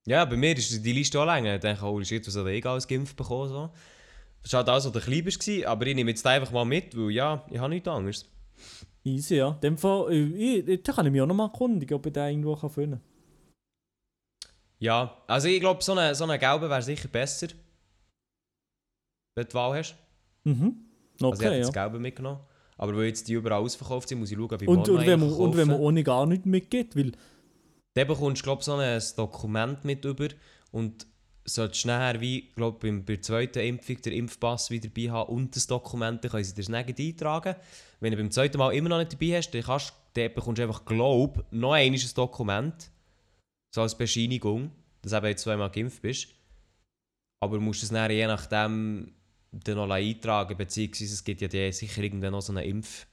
[0.06, 1.56] Ja, bei mir ist die Liste auch länger.
[1.56, 3.48] Ich denke, holy shit, was hat ich als geimpft bekommen?
[3.50, 3.70] So.
[4.42, 6.98] Das war halt alles, was der klein war, aber ich nehme jetzt einfach mal mit,
[6.98, 8.30] weil ja, ich habe nichts anderes.
[9.04, 9.50] Easy, ja.
[9.50, 12.30] In dem Fall, ich, ich, da kann ich mich auch nochmal erkundigen, ob ich den
[12.30, 13.02] irgendwo kann finden
[14.80, 17.48] Ja, also ich glaube, so eine, so eine gelbe wäre sicher besser.
[19.36, 19.96] Wenn du die Wahl hast.
[20.46, 20.52] kann.
[20.52, 20.86] Mhm.
[21.22, 21.62] Also ich Okay, hätte ja.
[21.62, 22.40] das gelbe mitgenommen.
[22.78, 25.32] Aber weil jetzt die überall ausverkauft sind, muss ich schauen, wie Und, und, wenn man,
[25.32, 27.12] und wenn man ohne gar nichts mitgeht, weil
[27.94, 30.28] Dann bekommst du, glaube so ein Dokument mit über
[30.72, 31.06] und
[31.46, 35.68] solltest nachher, wie, glaube bei der zweiten Impfung, den Impfpass wieder dabei haben und das
[35.68, 37.56] Dokument, dann können sie dir das negativ eintragen.
[38.00, 40.64] Wenn du beim zweiten Mal immer noch nicht dabei hast, dann, kannst, dann bekommst du
[40.64, 42.92] einfach, glaube noch ein Dokument,
[43.74, 46.28] so als Bescheinigung, dass du eben jetzt zweimal geimpft bist.
[47.42, 49.14] Aber du musst es dann je nachdem
[49.52, 53.06] dann noch eintragen, beziehungsweise es gibt ja die, sicher irgendwann noch so eine Impf...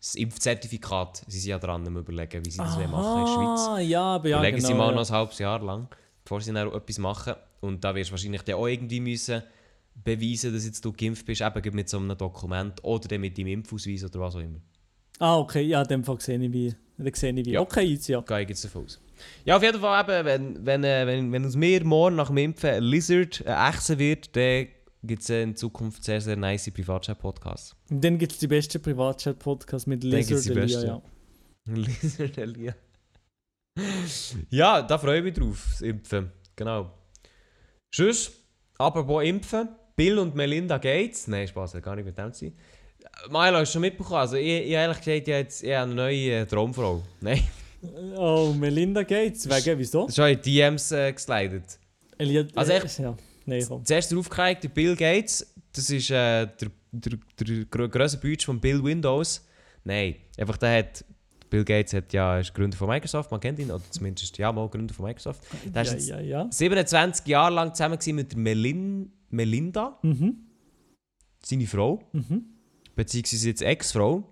[0.00, 3.32] Das Impfzertifikat, sie sind ja dran am überlegen, wie sie das wollen machen in der
[3.32, 3.60] Schweiz.
[3.70, 4.68] Ah, ja, aber ja, Überlegen genau.
[4.68, 4.94] sie mal ja.
[4.96, 5.88] noch ein halbes Jahr lang,
[6.24, 7.34] bevor sie dann etwas machen.
[7.60, 9.42] Und da wirst du wahrscheinlich dann auch irgendwie müssen
[10.02, 13.48] beweisen, dass jetzt du geimpft bist, eben mit so einem Dokument oder dann mit deinem
[13.48, 14.60] Impfausweis oder was auch immer.
[15.18, 16.74] Ah, okay, ja, in dem Fall sehe ich wie.
[16.98, 17.52] Dann sehe ich wie.
[17.52, 17.60] Ja.
[17.60, 18.20] Okay, easy, ja.
[18.20, 19.00] Gehe ich jetzt davon aus.
[19.44, 22.38] Ja, auf jeden Fall eben, wenn, wenn, äh, wenn, wenn aus mir morgen nach dem
[22.38, 24.66] Impfen ein Lizard, Echse wird, dann
[25.04, 27.76] gibt es in Zukunft sehr, sehr nice Privatchat-Podcasts.
[27.90, 31.02] Und dann gibt es die beste Privatchat-Podcast mit Lizard Elia, ja.
[31.66, 32.74] Lizard Elia.
[34.50, 36.30] Ja, da freue ich mich drauf, das Impfen.
[36.56, 36.92] Genau.
[37.90, 38.30] Tschüss.
[38.78, 39.68] Apropos Impfen.
[39.96, 41.28] Bill und Melinda Gates.
[41.28, 42.56] Nein, Spaß, gar nicht mit dem zu sein.
[43.28, 44.20] Milo, hast du schon mitbekommen?
[44.20, 47.02] Also, ich, ich ehrlich gesagt, ich habe jetzt ich habe eine neue äh, Traumfrau.
[47.20, 47.42] Nein,
[48.16, 49.48] Oh, Melinda Gates.
[49.48, 50.08] Wegen, wieso?
[50.08, 51.78] schon in DMs äh, geslidet.
[52.16, 52.98] Elia, Also äh, echt?
[52.98, 53.14] Ja.
[53.44, 53.84] Nein, komm.
[53.84, 58.44] Zuerst darauf gekriegt, der Bill Gates, das ist äh, der, der, der gr grösste Budget
[58.44, 59.46] von Bill Windows.
[59.84, 61.04] Nein, einfach der hat.
[61.54, 64.68] Bill Gates hat ja, ist Gründer von Microsoft, man kennt ihn, oder zumindest ja mal
[64.68, 65.40] Gründer von Microsoft.
[65.72, 66.48] Der ist Ja, jetzt ja, ja.
[66.50, 70.34] 27 Jahre lang zusammen mit Melin Melinda, Mhm.
[71.44, 72.44] seine Frau, Mhm.
[72.96, 74.24] beziehungsweise jetzt Ex-Frau.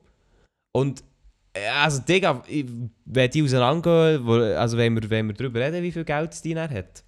[0.72, 1.04] Und
[1.52, 2.42] äh, also, Digga,
[3.04, 6.70] wenn die auseinandergehen, also wenn wir, wenn wir darüber reden, wie viel Geld die dann
[6.70, 7.04] hat.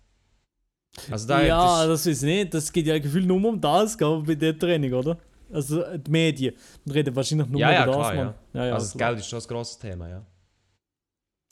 [1.10, 2.54] Also da ja, das, das weiß ich nicht.
[2.54, 5.18] Das geht ja gefühlt nur um das, bei der Training, oder?
[5.54, 6.54] Also äh, die Medien.
[6.92, 8.34] Reden wahrscheinlich nur Ja, ja, über das, klar, Mann.
[8.52, 9.10] Ja, ja, also das klar.
[9.10, 10.26] Geld ist schon ein grosses Thema, ja.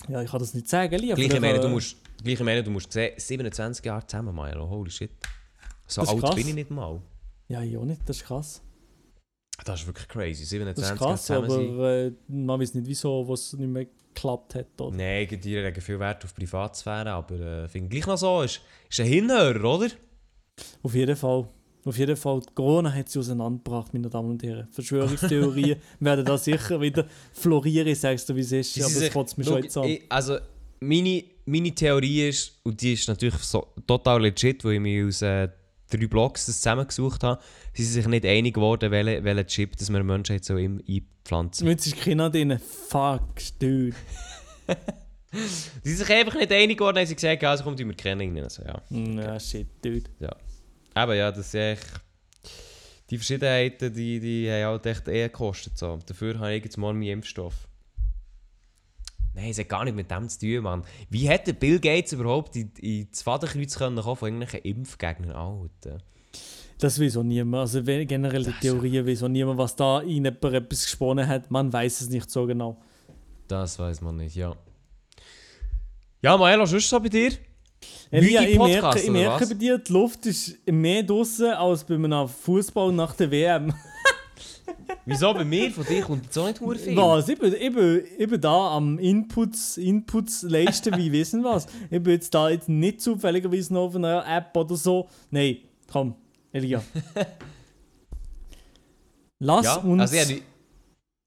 [0.08, 1.14] ja, ich kann das nicht sagen, Elia.
[1.14, 4.06] Gleich, ich Vielleicht, meine, du äh, musst, gleich, ich meine, du musst sehen, 27 Jahre
[4.06, 5.10] zusammen, Milo, holy shit.
[5.86, 6.34] So Das ist alt krass.
[6.34, 7.00] bin ich nicht mal.
[7.48, 8.62] Ja, ich auch nicht, das ist krass.
[9.64, 12.12] Das ist wirklich crazy, Das 27 ist Jahre krass, zusammen aber sein.
[12.12, 14.80] äh, man weiß nicht, wieso, was nicht mehr geklappt hat.
[14.80, 14.96] Oder?
[14.96, 18.60] Nein, die legen viel Wert auf Privatsphäre, aber äh, finde ich gleich noch so, ist,
[18.90, 19.88] ist ein Hinhörer, oder?
[20.82, 21.46] Auf jeden Fall.
[21.84, 24.68] Auf jeden Fall, Corona hat sie auseinandergebracht, meine Damen und Herren.
[24.70, 28.76] Verschwörungstheorien werden da sicher wieder florieren, sagst du, wie es ist.
[28.76, 29.96] Die Aber das kotzt mich schon jetzt an.
[30.08, 30.38] Also,
[30.78, 35.22] meine, meine Theorie ist, und die ist natürlich so, total legit, weil ich mich aus
[35.22, 35.48] äh,
[35.90, 37.42] drei Blogs das zusammengesucht habe,
[37.74, 40.80] sie sind sich nicht einig geworden, welchen welchen Chip dass wir der Menschheit so im
[40.88, 41.66] einpflanzen.
[41.66, 42.58] Jetzt ist keiner drin.
[42.88, 43.94] Fuck, dude.
[45.82, 48.38] Sie sind sich einfach nicht einig geworden, haben sie gesagt, also kommt immer kennen.
[48.38, 48.82] Also, ja.
[48.90, 50.10] Ja, shit, dude.
[50.94, 51.86] Aber ja, das ist echt...
[53.10, 55.76] Die Verschiedenheiten, die, die haben halt echt eher gekostet.
[55.76, 55.98] So.
[56.06, 57.68] Dafür habe ich jetzt mal meinen Impfstoff.
[59.34, 60.84] Nein, es hat gar nicht mit dem zu tun, Mann.
[61.10, 65.32] Wie hätte Bill Gates überhaupt in, in das Vaterkreuz können von irgendwelchen Impfgegnern?
[65.32, 65.98] Alter.
[66.78, 67.60] Das weiß auch niemand.
[67.60, 71.50] Also generell die Theorie weiß auch niemand, was da in jemand etwas gesponnen hat.
[71.50, 72.80] Man weiß es nicht so genau.
[73.46, 74.56] Das weiß man nicht, ja.
[76.22, 77.32] Ja, Maelo, was ist so bei dir?
[78.10, 82.28] Elia, ich merke, ich merke bei dir, die Luft ist mehr draußen als bei einem
[82.28, 83.72] Fußball nach der WM.
[85.04, 85.70] Wieso bei mir?
[85.70, 86.96] Von dir kommt auch nicht hure viel.
[86.96, 87.28] Was?
[87.28, 91.66] Ich bin, ich, bin, ich bin da am Inputs, Inputs leisten, wie wissen was.
[91.90, 95.08] Ich bin jetzt da jetzt nicht zufälligerweise noch auf einer App oder so.
[95.30, 95.58] Nein,
[95.90, 96.14] komm,
[96.52, 96.82] Elia.
[99.40, 100.42] Lass Ja, uns, also ja, die,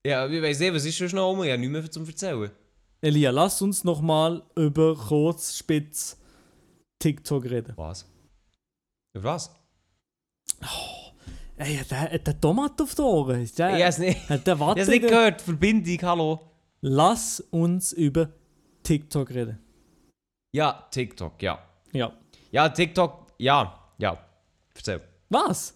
[0.08, 1.44] ja, ich weiss nicht, was ist schon noch um?
[1.44, 2.50] Ich habe nichts mehr zum Erzählen.
[3.02, 6.18] Elia, lass uns noch mal über Kurzspitz
[6.99, 7.73] TikTok reden.
[7.75, 8.05] Was?
[9.13, 9.51] Über was?
[11.58, 13.49] Ey, hat der, der Tomat auf den Ohren?
[13.58, 15.41] Der, Ich habe es nicht, der ich hab's nicht gehört.
[15.41, 16.51] Verbindung, hallo.
[16.81, 18.29] Lass uns über
[18.84, 19.60] TikTok reden.
[20.53, 21.60] Ja, TikTok, ja.
[21.93, 22.13] Ja.
[22.51, 24.17] Ja, TikTok, ja, ja.
[24.75, 25.01] Erzähl.
[25.29, 25.75] Was?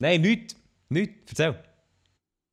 [0.00, 0.56] Nein, nichts.
[0.88, 1.30] Nichts.
[1.30, 1.62] Erzähl.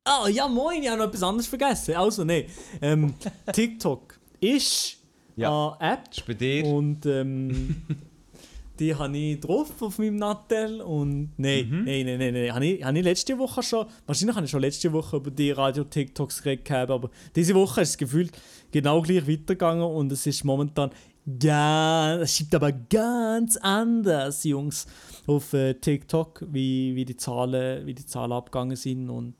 [0.04, 1.96] Ah, ja, moin, ich habe noch etwas anderes vergessen.
[1.96, 2.46] Also, nein.
[2.80, 3.14] Ähm,
[3.52, 4.98] TikTok ist
[5.36, 5.76] Ja.
[5.78, 6.64] eine App Das ist bei dir.
[6.66, 7.76] und ähm,
[8.78, 11.84] die habe ich drauf auf meinem Nattel und nein, Mhm.
[11.84, 12.54] nein, nein, nein, nein.
[12.54, 15.50] Habe ich, habe ich letzte Woche schon, wahrscheinlich habe ich schon letzte Woche über die
[15.50, 18.32] Radio-TikToks geredet, aber diese Woche ist es gefühlt
[18.72, 20.90] genau gleich weitergegangen und es ist momentan
[21.38, 24.86] ganz, es schiebt aber ganz anders, Jungs,
[25.26, 29.34] auf äh, TikTok, wie, wie, die Zahlen, wie die Zahlen abgegangen sind und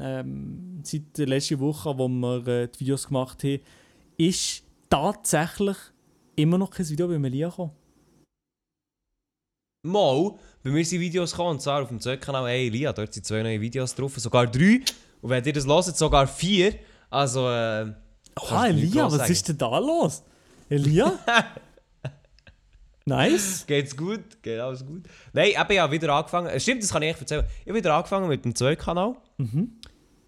[0.00, 3.60] ähm, seit der letzten Woche, wo wir äh, die Videos gemacht haben,
[4.16, 5.76] ist tatsächlich
[6.36, 7.72] immer noch kein Video bei Melia gekommen.
[9.84, 13.24] Mal, bei mir sind Videos gekommen, und zwar auf dem Zeug-Kanal «Hey Elia», dort sind
[13.24, 14.80] zwei neue Videos drauf, sogar drei.
[15.22, 16.74] Und wenn ihr das hört, sogar vier.
[17.10, 17.92] Also, äh...
[18.50, 19.32] Ah, Elia, was sagen.
[19.32, 20.22] ist denn da los?
[20.68, 21.18] Elia?
[23.04, 23.64] nice.
[23.66, 24.42] Geht's gut?
[24.42, 25.08] Geht alles gut?
[25.32, 26.48] Nein, eben, ich habe wieder angefangen.
[26.48, 27.44] äh, Stimmt, das kann ich echt erzählen.
[27.62, 29.16] Ich habe wieder angefangen mit dem Zeug-Kanal.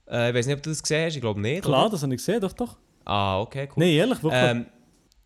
[0.09, 1.63] Äh, ich weiß nicht, ob du das gesehen hast, ich glaube nicht.
[1.63, 1.91] Klar, Oder?
[1.91, 2.77] das habe ich gesehen, doch, doch.
[3.05, 3.85] Ah, okay, cool.
[3.85, 4.43] Nein, ehrlich, wirklich.
[4.43, 4.67] Ähm,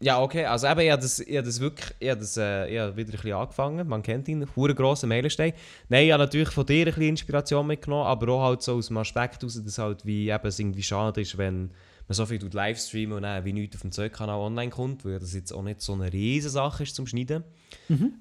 [0.01, 2.69] Ja, okay, also eben, ich habe das, ich habe das wirklich, ich habe das, äh,
[2.69, 5.55] ich habe wieder ein bisschen angefangen, man kennt ihn, hure grosser Meilenstein.
[5.89, 8.89] Nein, ich habe natürlich von dir ein bisschen Inspiration mitgenommen, aber auch halt so aus
[8.89, 11.71] dem Aspekt heraus, dass halt wie eben es irgendwie schade ist, wenn
[12.07, 15.33] man so viel Livestreamen und dann wie nichts auf dem Zeugkanal online kommt, weil das
[15.33, 17.45] jetzt auch nicht so eine riesige Sache ist zum Schneiden.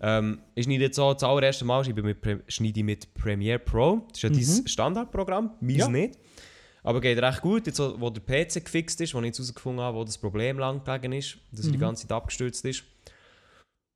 [0.02, 4.20] Ähm, ich schneide jetzt so das allererste Mal ich mit, schneide mit Premiere Pro, das
[4.20, 5.90] ist ja dein Standardprogramm, meins Ja.
[5.90, 6.18] nicht.
[6.84, 9.98] Aber geht recht gut, jetzt wo der PC gefixt ist, wo ich jetzt herausgefunden habe,
[9.98, 12.84] wo das Problem lang gelegen ist, dass er die ganze Zeit abgestürzt ist.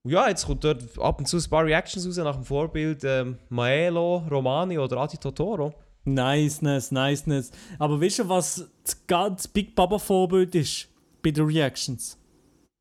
[0.03, 3.03] Und ja, jetzt kommt dort ab und zu ein paar Reactions raus nach dem Vorbild
[3.03, 5.73] ähm, Maelo, Romani oder Adi Totoro.
[6.05, 7.51] Niceness, niceness.
[7.77, 10.88] Aber weißt du, was das ganz Big Baba Vorbild ist
[11.21, 12.17] bei den Reactions?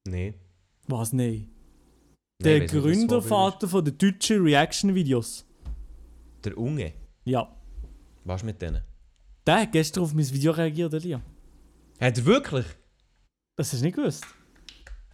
[0.07, 0.35] Nee.
[0.87, 1.13] Was?
[1.13, 1.51] Nein.
[2.41, 5.45] Nein, Der Gründervater von den deutschen Reaction-Videos.
[6.45, 6.93] Der Unge.
[7.25, 7.49] Ja.
[8.25, 8.83] Was mit denen?
[9.47, 11.23] Der hat gestern auf mein Video reagiert, Elia.
[12.01, 12.67] Hat er wirklich?
[13.57, 14.27] Das hast du nicht gewusst.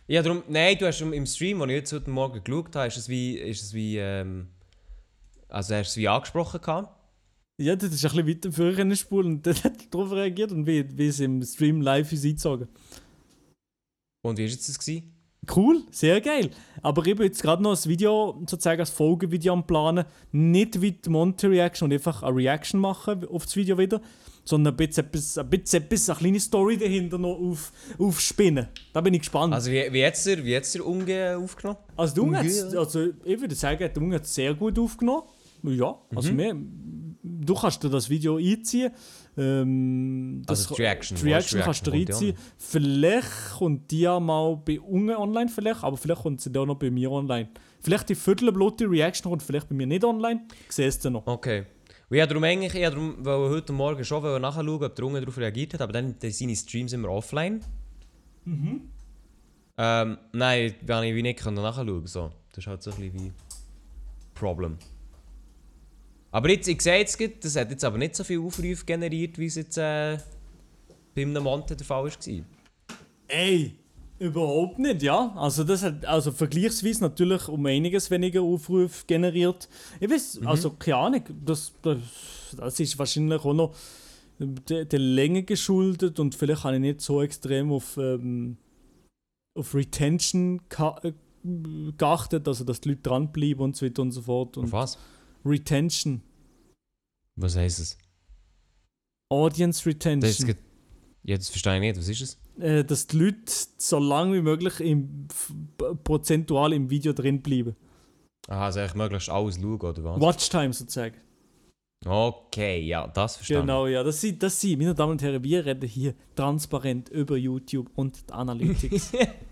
[0.06, 2.96] Ja, darum, nein, du hast im Stream, den ich jetzt heute Morgen geschaut habe, ist
[2.96, 4.48] es wie, ist es wie, ähm,
[5.48, 6.98] also hast du es wie angesprochen gehabt?
[7.58, 10.10] Ja, das ist ein bisschen weiter früher in der Spur und dann hat er darauf
[10.12, 12.68] reagiert und wie, wie es im Stream live ist eingezogen.
[14.22, 14.78] Und wie war jetzt das?
[14.78, 15.11] Gewesen?
[15.54, 16.50] Cool, sehr geil.
[16.82, 20.04] Aber ich bin jetzt gerade noch ein Video, sozusagen als Folgevideo am Planen.
[20.30, 24.00] Nicht wie die Monte-Reaction und einfach eine Reaction machen auf das Video wieder,
[24.44, 28.68] sondern ein bisschen etwas, ein bisschen etwas, eine kleine Story dahinter noch auf, aufspinnen.
[28.92, 29.52] Da bin ich gespannt.
[29.52, 31.78] Also, wie, wie hat der, wie hat's der Unge aufgenommen?
[31.96, 35.22] also, der Unge Unge- also ich würde sagen, der Unge hat es sehr gut aufgenommen.
[35.64, 36.56] Ja, also wir,
[37.22, 38.90] du kannst dir das Video einziehen.
[39.36, 42.36] Ähm, das Also die Reaction, Die Reaction die kannst du dir Reaction einziehen.
[42.58, 46.66] Vielleicht kommt die ja mal bei Unge online, vielleicht, aber vielleicht kommt sie dann auch
[46.66, 47.48] noch bei mir online.
[47.80, 50.42] Vielleicht die viertelblotte Reaction kommt vielleicht bei mir nicht online.
[50.68, 51.26] Siehst du noch.
[51.26, 51.64] Okay.
[52.08, 55.38] Und ich darum eigentlich, ich darum, weil heute Morgen schon nachschauen, ob der Unge darauf
[55.38, 57.60] reagiert hat, aber dann sind seine Streams immer offline.
[59.78, 62.30] Ähm, nein, habe ich wie nicht nachschauen so.
[62.50, 63.32] Das ist halt so ein bisschen wie
[64.34, 64.76] Problem.
[66.32, 69.46] Aber jetzt, ich sehe jetzt, das hat jetzt aber nicht so viel Aufrufe generiert, wie
[69.46, 70.16] es jetzt äh,
[71.14, 72.44] bei einem Monte der Fall war.
[73.28, 73.74] Ey,
[74.18, 75.30] überhaupt nicht, ja.
[75.36, 79.68] Also das hat also vergleichsweise natürlich um einiges weniger Aufrufe generiert.
[80.00, 81.98] Ich weiß, also keine Ahnung, das, das,
[82.56, 83.74] das ist wahrscheinlich auch noch
[84.38, 88.56] der, der Länge geschuldet und vielleicht habe ich nicht so extrem auf, ähm,
[89.54, 90.62] auf Retention
[91.02, 91.12] äh,
[91.98, 94.56] geachtet, also dass die Leute dranbleiben und so weiter und so fort.
[94.56, 94.98] Und Auf was?
[95.44, 96.22] Retention,
[97.36, 97.98] Was heisst es?
[99.30, 100.46] Audience Das ist Retention.
[100.48, 100.58] gerade-
[101.24, 101.96] ja, das verstehe ich nicht.
[101.98, 102.38] Was ist es?
[102.60, 103.40] äh, dass die Leute
[103.78, 105.26] so lange wie möglich im,
[106.04, 107.74] prozentual im Video drin bleiben.
[108.48, 110.20] Aha, also eigentlich möglichst alles schauen, oder was?
[110.20, 111.16] Watchtime sozusagen.
[112.04, 113.62] Okay, ja, das verstehe ich.
[113.62, 114.02] Genau, ja.
[114.02, 118.28] Das sind, das sind, meine Damen und Herren, wir reden hier transparent über YouTube und
[118.28, 119.12] die Analytics.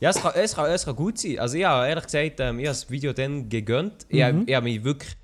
[0.00, 1.38] Ja, es kann, es, kann, es kann gut sein.
[1.38, 4.06] Also ich habe ehrlich gesagt, ähm, ich habe das Video dann gegönnt.
[4.08, 4.44] Ich, Mhm.
[4.46, 5.16] ich habe mich wirklich...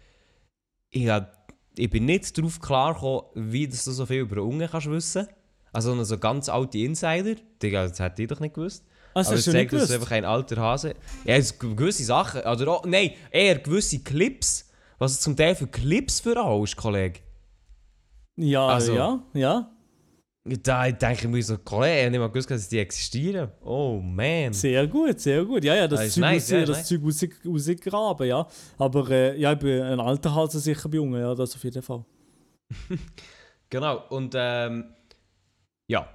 [0.91, 4.69] Ich, hab, ich bin nicht darauf klar gekommen, wie dass du so viel über Unge
[4.69, 5.27] kannst wissen.
[5.73, 7.35] Also so ganz alte Insider.
[7.63, 8.85] Digga, das hätte ich doch nicht gewusst.
[9.15, 10.01] Also, Aber hast es du zeigt, dass es gewusst?
[10.03, 10.95] einfach ein alter Hase
[11.25, 12.41] Ja, gewisse Sachen.
[12.43, 14.71] Oder auch, nein, eher gewisse Clips.
[14.99, 17.21] Was es zum Teil für Clips für ist, Kollege.
[18.37, 19.72] Ja, Also- ja, ja.
[20.45, 23.53] Da denke ich mir so, Kollege, ich habe nicht mal gewusst, dass die existieren.
[23.63, 24.53] Oh man.
[24.53, 25.63] Sehr gut, sehr gut.
[25.63, 26.85] Ja, ja, das, Das ist Zeug, nice, ja, das.
[26.85, 28.47] Zeug raus, rausgraben, ja.
[28.77, 31.83] Aber äh, ja, ich bin ein alter Hase sicher bei Jungen, ja, das auf jeden
[31.83, 32.05] Fall.
[33.73, 34.85] Genau, und ähm,
[35.87, 36.07] ja,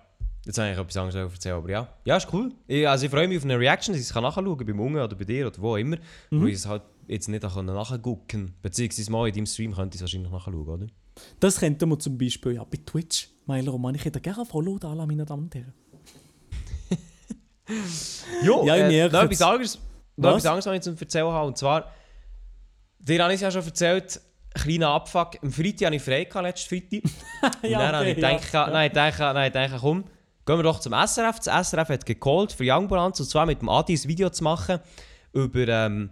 [0.46, 1.90] jetzt habe ich etwas anderes erzählen, aber ja.
[2.06, 2.52] Ja, ist cool.
[2.68, 5.04] Ich, also ich freue mich auf eine Reaction, dass ich es nachschauen kann, beim Unge
[5.04, 5.98] oder bei dir oder wo immer.
[6.30, 6.42] Mhm.
[6.44, 8.54] Wo ich es halt jetzt nicht nachgucken konnte.
[8.62, 10.88] Beziehungsweise mal in deinem Stream könnte ich es wahrscheinlich nachschauen, oder?
[11.40, 13.30] Das könnte man zum Beispiel ja bei Twitch.
[13.46, 15.74] Meiler Roman, ich hätte gerne Follow da, meine Damen und Herren.
[18.44, 19.80] Jo, Ja, ich äh, noch etwas anderes,
[20.16, 20.44] noch Was?
[20.44, 21.48] etwas anderes, was ich zu erzählen habe.
[21.48, 21.92] Und zwar,
[23.00, 24.22] dir habe ich es ja schon erzählt,
[24.54, 25.38] kleiner Abfuck.
[25.42, 27.04] Am Freitag hatte ich frei, gehabt, letzten Freitag.
[27.64, 30.04] Und Ja, dann habe ich okay, ja, gedacht, nein, ich denke, nein, denke, komm,
[30.46, 31.40] gehen wir doch zum SRF.
[31.40, 34.80] Das SRF hat gecallt für Youngbalance und zwar mit dem Adi ein Video zu machen,
[35.34, 36.10] über, ähm,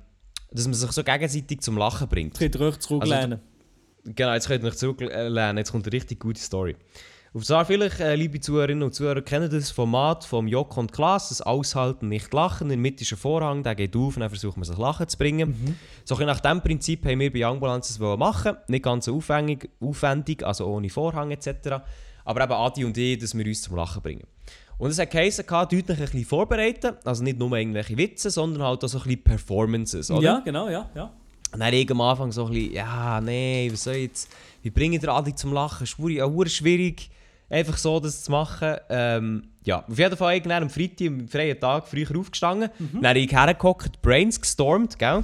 [0.51, 2.33] dass man sich so gegenseitig zum Lachen bringt.
[2.33, 3.39] Ich könnte euch zurücklehnen.
[4.05, 5.57] Genau, jetzt könnt ihr euch zurücklernen.
[5.57, 6.75] Jetzt kommt eine richtig gute Story.
[7.33, 11.27] Und zwar vielleicht, äh, liebe Zuhörerinnen und Zuhörer, kennen das Format vom Jock und Klaas,
[11.29, 12.65] das Aushalten, nicht lachen.
[12.65, 15.09] In der Mitte ist ein Vorhang, der geht auf und dann versucht man sich Lachen
[15.09, 15.53] zu bringen.
[16.05, 18.55] So ein bisschen nach diesem Prinzip haben wir bei Young Balance das wollen machen.
[18.69, 21.81] Nicht ganz so aufwendig, aufwendig, also ohne Vorhang etc.
[22.23, 24.23] Aber eben Adi und ich, dass wir uns zum Lachen bringen.
[24.77, 26.93] Und es hat geheißen, deutlich ein bisschen vorbereiten.
[27.03, 30.21] Also nicht nur irgendwelche Witze, sondern halt auch so ein bisschen Performances, oder?
[30.21, 31.11] Ja, genau, ja, ja.
[31.51, 34.31] Und dann ich am Anfang so ein bisschen, ja, nee, was soll ich jetzt,
[34.61, 35.87] wie bringe ich den Adi zum Lachen?
[35.87, 37.09] Schwuri, ja, schwierig.
[37.49, 38.75] einfach so das zu machen.
[38.89, 42.69] Ähm, ja, auf jeden Fall irgendwann am Freitag, am freien Tag, früher aufgestanden.
[42.77, 43.01] Mhm.
[43.01, 45.23] Dann habe ich hergehockt, Brains gestormt, gell?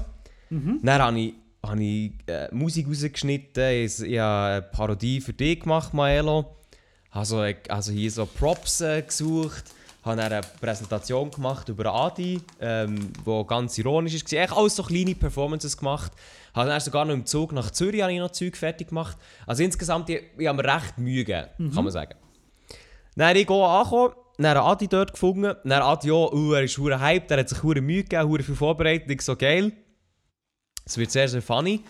[0.84, 5.62] Dann habe ich, habe ich äh, Musik rausgeschnitten, ich, ich habe eine Parodie für dich
[5.62, 6.56] gemacht, Maelo.
[7.12, 9.64] Also, also hier so Props äh, gesucht,
[10.04, 14.42] habe eine Präsentation gemacht über Adi, ähm, wo ganz ironisch war.
[14.42, 16.12] Echt alles so kleine Performances gemacht.
[16.54, 19.18] Habe dann sogar noch im Zug nach Zürich habe ich noch Zeug fertig gemacht.
[19.46, 22.16] Also insgesamt, ich, ich habe mir recht Mühe gegeben, kann man sagen.
[23.16, 25.56] Dann habe ich go angekommen, dann habe Adi dort gefunden.
[25.64, 28.44] Dann Adi auch, uh, er ist hure hyped, er hat sich hure Mühe gegeben, hure
[28.44, 29.10] viel vorbereitet.
[29.12, 29.72] Ich so, geil.
[30.84, 31.84] Es wird sehr, sehr funny.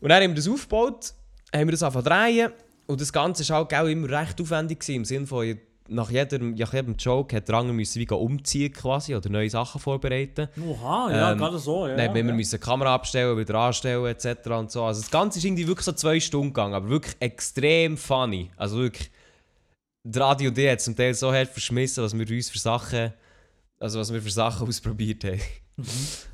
[0.00, 1.14] Und dann haben wir das aufgebaut,
[1.54, 2.50] haben wir das zu drehen.
[2.86, 5.56] Und das Ganze war auch immer recht aufwendig gewesen, im Sinne von,
[5.92, 9.80] nach jedem, nach jedem Joke hat der andere müssen wie umziehen quasi oder neue Sachen
[9.80, 10.48] vorbereiten.
[10.66, 11.86] Oha, ja, Ähm, gerade so.
[11.86, 12.32] Ja, Dann haben wir ja.
[12.32, 14.46] müssen die Kamera abstellen, wieder anstellen etc.
[14.48, 14.84] Und so.
[14.84, 18.50] Also das Ganze ist irgendwie wirklich so zwei Stunden gegangen, aber wirklich extrem funny.
[18.56, 19.10] Also wirklich,
[20.04, 23.12] der Radio D hat zum Teil so hart verschmissen, was wir uns für Sachen,
[23.78, 25.40] also was wir für Sachen ausprobiert haben.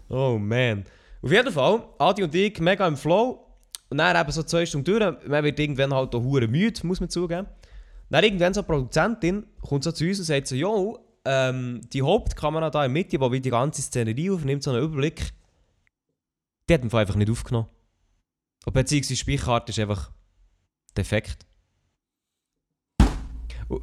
[0.09, 0.85] oh man.
[1.21, 3.45] Auf jeden Fall, Adi und ich mega im Flow.
[3.91, 7.01] Und dann eben so zwei Stunden durch, man wird irgendwann halt auch hure müde, muss
[7.01, 7.47] man zugeben.
[8.11, 12.03] Dann irgendwann so eine Produzentin kommt so zu uns und sagt so, jo, ähm, die
[12.03, 15.33] Hauptkamera da in der Mitte, die wie die ganze Szenerie aufnimmt, so einen Überblick,
[16.69, 17.69] die hat einfach nicht aufgenommen.
[18.65, 20.11] Und beziehungsweise die Speicherkarte ist einfach
[20.97, 21.47] defekt.
[23.69, 23.83] Und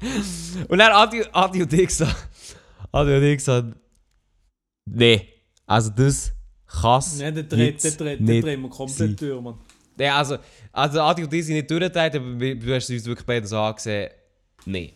[0.68, 2.28] und dann Adi, Adi und ich gesagt,
[2.92, 3.76] Adi und ich gesagt,
[4.84, 5.28] nee,
[5.66, 6.32] also das
[6.66, 9.16] kann's Ja, der dreht, der jetzt dreht, der nicht dreht mir komplett sein.
[9.16, 9.58] durch, Mann.
[9.98, 10.38] Ja, also,
[10.72, 13.58] also Adi und ich sind nicht durchgedreht, aber wir- du hast uns wirklich beide so
[13.58, 14.10] angesehen,
[14.64, 14.94] nee.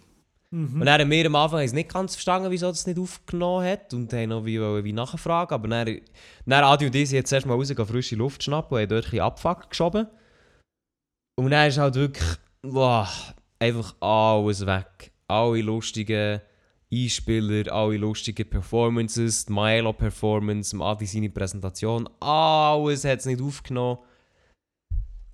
[0.81, 3.95] Und dann haben wir am Anfang haben nicht ganz verstanden, wieso das nicht aufgenommen hat
[3.95, 6.01] und haben noch wie, wollen wie nachfragen, aber dann,
[6.45, 9.05] dann Adi und ich sind jetzt erstmal raus, gehen frische Luft schnappen und haben dort
[9.07, 10.07] ein bisschen Abfuck geschoben.
[11.37, 12.29] Und dann ist halt wirklich,
[12.61, 13.09] boah,
[13.59, 15.13] einfach alles weg.
[15.27, 16.41] Alle lustigen
[16.93, 24.01] Einspieler, alle lustigen Performances, die Milo-Performance, Adi seine Präsentation, alles hat es nicht aufgenommen.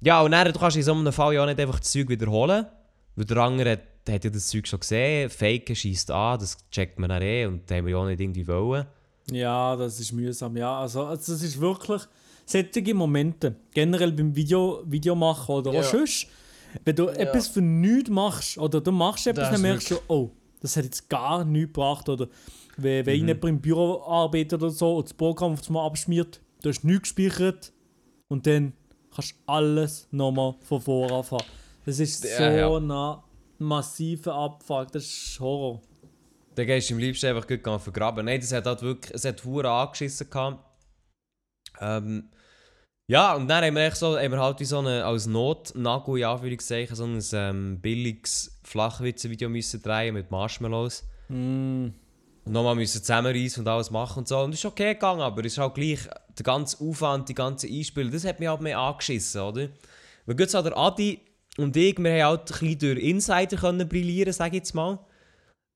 [0.01, 2.09] Ja, und dann, du kannst in so einem Fall ja auch nicht einfach das Zeug
[2.09, 2.67] wiederholen.
[3.17, 5.29] Weil der andere hat, hat ja das Zeug schon gesehen.
[5.29, 8.21] Faken schießt an, das checkt man dann eh und das haben wir ja auch nicht
[8.21, 8.87] irgendwie wollen.
[9.31, 10.81] Ja, das ist mühsam, ja.
[10.81, 12.03] Also, also das ist wirklich
[12.47, 15.81] solche Momente, generell beim Video, Videomachen oder Ja.
[15.81, 16.29] auch sonst,
[16.85, 20.31] wenn du etwas für nichts machst oder du machst etwas, Das dann merkst du, oh,
[20.61, 22.29] das hat jetzt gar nichts gebracht oder
[22.77, 23.07] wenn, Mhm.
[23.07, 26.85] wenn jemand im Büro arbeitet oder so und das Programm auf einmal abschmiert, du hast
[26.85, 27.73] nichts gespeichert
[28.29, 28.73] und dann
[29.19, 31.45] kannst alles nochmal von vorne anfangen.
[31.85, 32.77] Das ist so Ja, ja.
[32.77, 33.19] ein
[33.59, 35.83] massiver Abfuck, das ist Horror.
[36.55, 38.27] Dann gehst du am liebsten einfach gut vergraben.
[38.27, 40.65] Nein, das hat halt wirklich, es hat hure angeschissen gehabt.
[41.81, 42.31] Ähm,
[43.11, 46.19] ja, und dann haben wir, echt so, haben wir halt wie so eine, als Notnagel,
[46.19, 51.05] in Anführungszeichen, so ein ähm, billiges Flachwitze-Video müssen drehen mit Marshmallows.
[51.29, 51.89] Mm.
[52.45, 54.39] Und nochmal müssen zusammenreißen und alles machen und so.
[54.41, 56.01] Und es ist okay gegangen, aber es ist halt gleich
[56.39, 59.69] der ganze Aufwand, die ganze Einspiele, das hat mich halt mehr angeschissen, oder?
[60.27, 61.21] Weil gut so der Adi
[61.57, 64.99] und ich, wir haben halt ein bisschen durch Insider können brillieren, sage ich jetzt mal.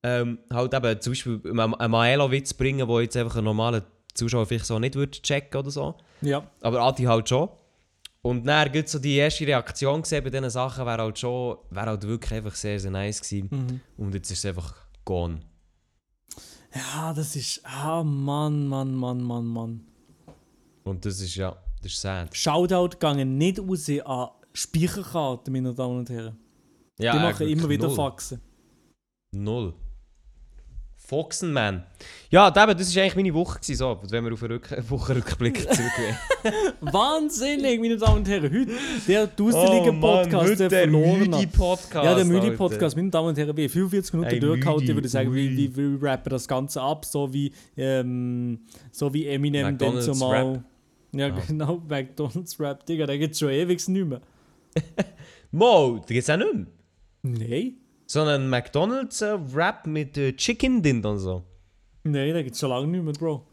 [0.03, 3.83] Ähm, halt eben zum Beispiel einen einen Maelo-Witz bringen, wo jetzt einfach ein normaler
[4.13, 5.95] Zuschauer vielleicht so nicht würde checken oder so.
[6.21, 6.45] Ja.
[6.61, 7.49] Aber Adi halt schon.
[8.21, 11.87] Und dann gibt so die erste Reaktion gesehen bei diesen Sachen, wäre halt schon, wäre
[11.87, 13.49] halt wirklich einfach sehr, sehr nice gewesen.
[13.51, 13.81] Mhm.
[13.97, 15.41] Und jetzt ist es einfach gone.
[16.73, 17.61] Ja, das ist.
[17.65, 19.87] Ah, Mann, Mann, Mann, Mann, Mann.
[20.83, 22.35] Und das ist ja, das ist sad.
[22.35, 26.37] Shoutout gehen nicht raus an Speicherkarten, meine Damen und Herren.
[26.99, 27.95] Ja, Die machen immer wieder null.
[27.95, 28.41] Faxen.
[29.31, 29.73] Null.
[31.05, 31.83] Foxenman.
[32.29, 33.59] Ja, eben, das war eigentlich meine Woche.
[33.59, 36.15] Gewesen, so, wenn wir auf einen Rück Wochenrückblick zurückgehen.
[36.79, 38.43] Wahnsinnig, meine Damen und Herren.
[38.51, 38.71] Heute
[39.07, 41.37] der dusselige Oh Mann, Podcast, heute der der verlorene.
[41.37, 42.05] müde Podcast.
[42.05, 42.57] Ja, der müde Alter.
[42.57, 45.75] Podcast, meine Damen und Herren, wie 45 Minuten durchgehalten, müde, würde ich sagen, wie, wie
[45.75, 48.59] wir rappen das Ganze ab, so wie, ähm,
[48.91, 50.53] so wie Eminem dann McDonald's zumal.
[50.53, 50.63] Rap.
[51.13, 51.41] Ja, Ah.
[51.47, 54.21] genau, McDonalds Rap, Digga, der gibt schon ewig nicht mehr.
[55.51, 56.65] Mo, da gibt es auch nicht mehr.
[57.21, 59.21] Nein, Sondern McDonalds
[59.53, 61.43] Rap mit äh, Chicken Dint und so.
[62.03, 63.45] nein, der gibt schon lange nicht mehr, Bro.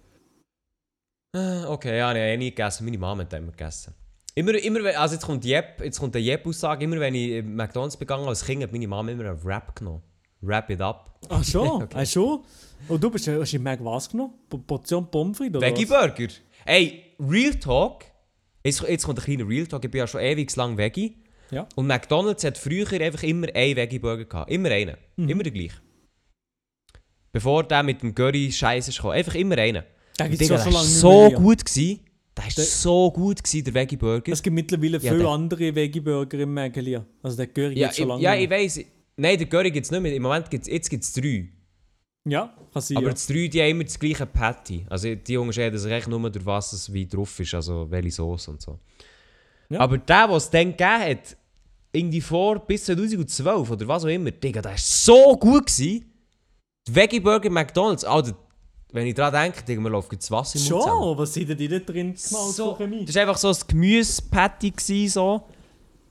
[1.36, 2.84] Äh, Okay, ja, ich habe eh nie gegessen.
[2.84, 3.94] Meine Mama hat immer gegessen.
[4.34, 7.96] Immer, immer, also jetzt kommt, Jep, jetzt kommt der Jep-Aussage, immer wenn ich in McDonalds
[7.96, 10.02] begangen als Kind, hat meine Mama immer einen Rap genommen.
[10.40, 11.18] Wrap it up.
[11.28, 11.96] Ach schon, Okay.
[12.00, 12.40] ach schon.
[12.88, 14.34] Und du bist, hast du Mac was genommen?
[14.66, 15.84] Portion Pommes frites oder Veggie?
[15.84, 16.28] Burger.
[16.64, 18.04] Ey, Real Talk.
[18.64, 19.84] Jetzt, jetzt kommt ein kleiner Real Talk.
[19.84, 21.16] Ich bin ja schon ewig lang Veggie.
[21.50, 21.66] Ja.
[21.74, 24.50] Und McDonalds hat früher einfach immer einen Veggie Burger gehabt.
[24.50, 24.96] Immer einen.
[25.16, 25.28] Mhm.
[25.28, 25.80] Immer den gleichen.
[27.32, 29.10] Bevor der mit dem Curry Scheiße kam.
[29.10, 29.82] Einfach immer einen.
[30.18, 31.38] Es Digga, schon der so war so mehr.
[31.38, 31.64] gut.
[31.64, 32.00] Gewesen.
[32.36, 34.32] Der war Der- so gut, gewesen, der Veggie Burger.
[34.32, 37.04] Es gibt mittlerweile Ja, viele der- andere Veggie-Burger im Mägelier.
[37.22, 38.58] Also der Curry ja, gibt schon ich, lange ja, ich mehr.
[38.58, 38.80] weiss.
[39.16, 40.14] Nein, der Curry gibt es nicht mehr.
[40.14, 41.48] Im Moment gibt es drei.
[42.24, 42.98] Ja, kann sein.
[42.98, 43.12] Aber ja.
[43.12, 44.84] das drei, die haben immer das gleiche Patty.
[44.90, 48.48] Also die unterscheiden sich echt nur durch was es wie drauf ist, also welche Sauce
[48.48, 48.78] und so.
[49.70, 49.80] Ja.
[49.80, 51.36] Aber der, der es dann gegeben hat,
[51.92, 56.04] irgendwie vor bis 2012 oder was auch immer, Digga, der war so gut gewesen.
[56.86, 58.36] Der Veggie Burger McDonalds, Alter,
[58.92, 61.02] wenn ich daran denke, Digga, mir läuft das Wasser im Mund zusammen.
[61.02, 63.04] Schon, was sind denn die da drin gemacht so, Chemie?
[63.04, 65.42] Das war einfach so ein Gemüse-Patty, so.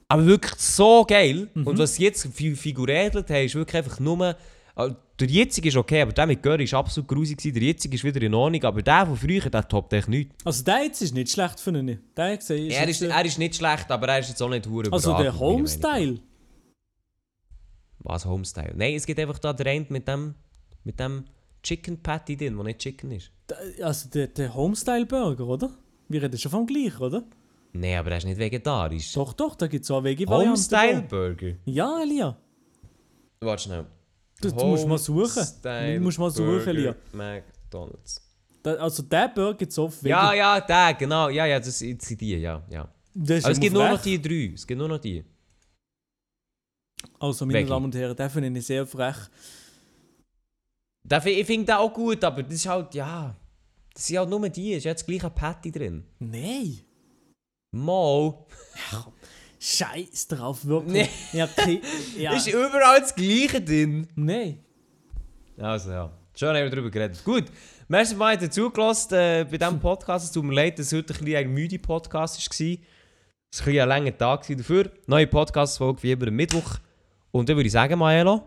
[0.08, 1.50] aber wirklich so geil.
[1.54, 1.68] Mhm.
[1.68, 4.36] Und was sie jetzt fi figurädelt haben, ist wirklich einfach nur...
[4.80, 7.38] also Der jetzige ist okay, aber der mit Curry ist absolut grusig.
[7.42, 10.34] Der jetzige ist wieder in Ordnung, aber der von früher, der toppt echt nichts.
[10.46, 12.00] Also der jetzt ist nicht schlecht für ihn.
[12.16, 14.66] Der gesehen ist Er ist, er ist nicht schlecht, aber er ist jetzt auch nicht
[14.68, 15.38] hure Also der.
[15.38, 16.20] Homestyle.
[18.00, 18.74] Was Homestyle?
[18.76, 20.36] Nein, es gibt einfach da den einen mit dem,
[20.86, 21.26] mit dem
[21.62, 23.32] Chicken Patty drin, der nicht Chicken ist.
[23.82, 25.72] Also der, der Homestyle Burger, oder?
[26.08, 27.24] Wir reden schon vom gleichen, oder?
[27.74, 29.12] Nein, aber er ist nicht vegetarisch.
[29.12, 30.50] Doch, doch, da gibt es auch Veggie-Variante.
[30.50, 31.56] Homestyle Burger?
[31.66, 32.38] Ja, Elia.
[33.42, 33.86] Warte schnell.
[34.42, 35.46] Du, du musst mal suchen.
[35.62, 36.96] Du musst mal suchen, Burger Elia.
[37.12, 38.22] McDonalds.
[38.64, 40.10] Da, also der Burger gibt es Veggie.
[40.10, 41.30] Ja, ja, der, genau.
[41.30, 42.62] Ja, ja, das sind die, ja.
[42.70, 42.90] ja.
[43.14, 44.52] Das Aber es gibt nur noch die drei.
[44.54, 45.24] Es gibt nur noch die.
[47.20, 47.70] Also, meine Veggie.
[47.70, 49.18] Damen und Herren, den finde ich sehr frech.
[51.26, 53.36] Ich finde den auch gut, aber das ist halt, ja.
[53.94, 54.74] Das sind halt nur die.
[54.74, 56.06] Es ist ja das gleiche Patty drin.
[56.20, 56.80] Nein.
[57.72, 58.46] Mal.
[59.60, 61.10] Scheiß drauf, wirklich.
[61.34, 61.38] Nee.
[61.38, 61.82] Ja, okay.
[62.18, 62.34] ja.
[62.34, 64.08] Ist überall das gleiche drin.
[64.16, 64.60] Nein.
[65.58, 67.22] Also ja, schon haben wir darüber geredet.
[67.26, 67.46] Gut,
[67.90, 70.26] merci mal dazugelassen äh, bei diesem Podcast.
[70.26, 72.78] Es tut mir leid, dass heute ein, bisschen ein müde Podcast war.
[73.52, 74.90] Es war ein, ein langer Tag dafür.
[75.08, 76.76] Neue Podcast-Folge wie immer am Mittwoch.
[77.32, 78.42] Und dann würde ich sagen, Maelo,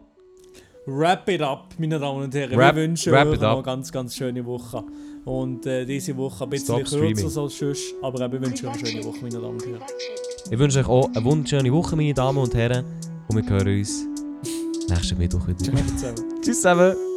[0.87, 2.57] Wrap it up, meine Damen und Herren.
[2.59, 4.83] Wrap- Wir wünschen euch noch eine ganz, ganz schöne Woche.
[5.25, 7.25] Und äh, diese Woche ein bisschen Stop kürzer streaming.
[7.25, 7.95] als sonst.
[8.03, 9.83] Aber eben, wir wünschen euch eine schöne Woche, meine Damen und Herren.
[10.51, 12.85] Ich wünsche euch auch eine wunderschöne Woche, meine Damen und Herren.
[13.29, 14.07] Und wir hören uns
[14.89, 15.59] nächsten Mittwoch wieder.
[15.59, 16.43] Ciao zusammen.
[16.43, 17.12] Tschüss zusammen.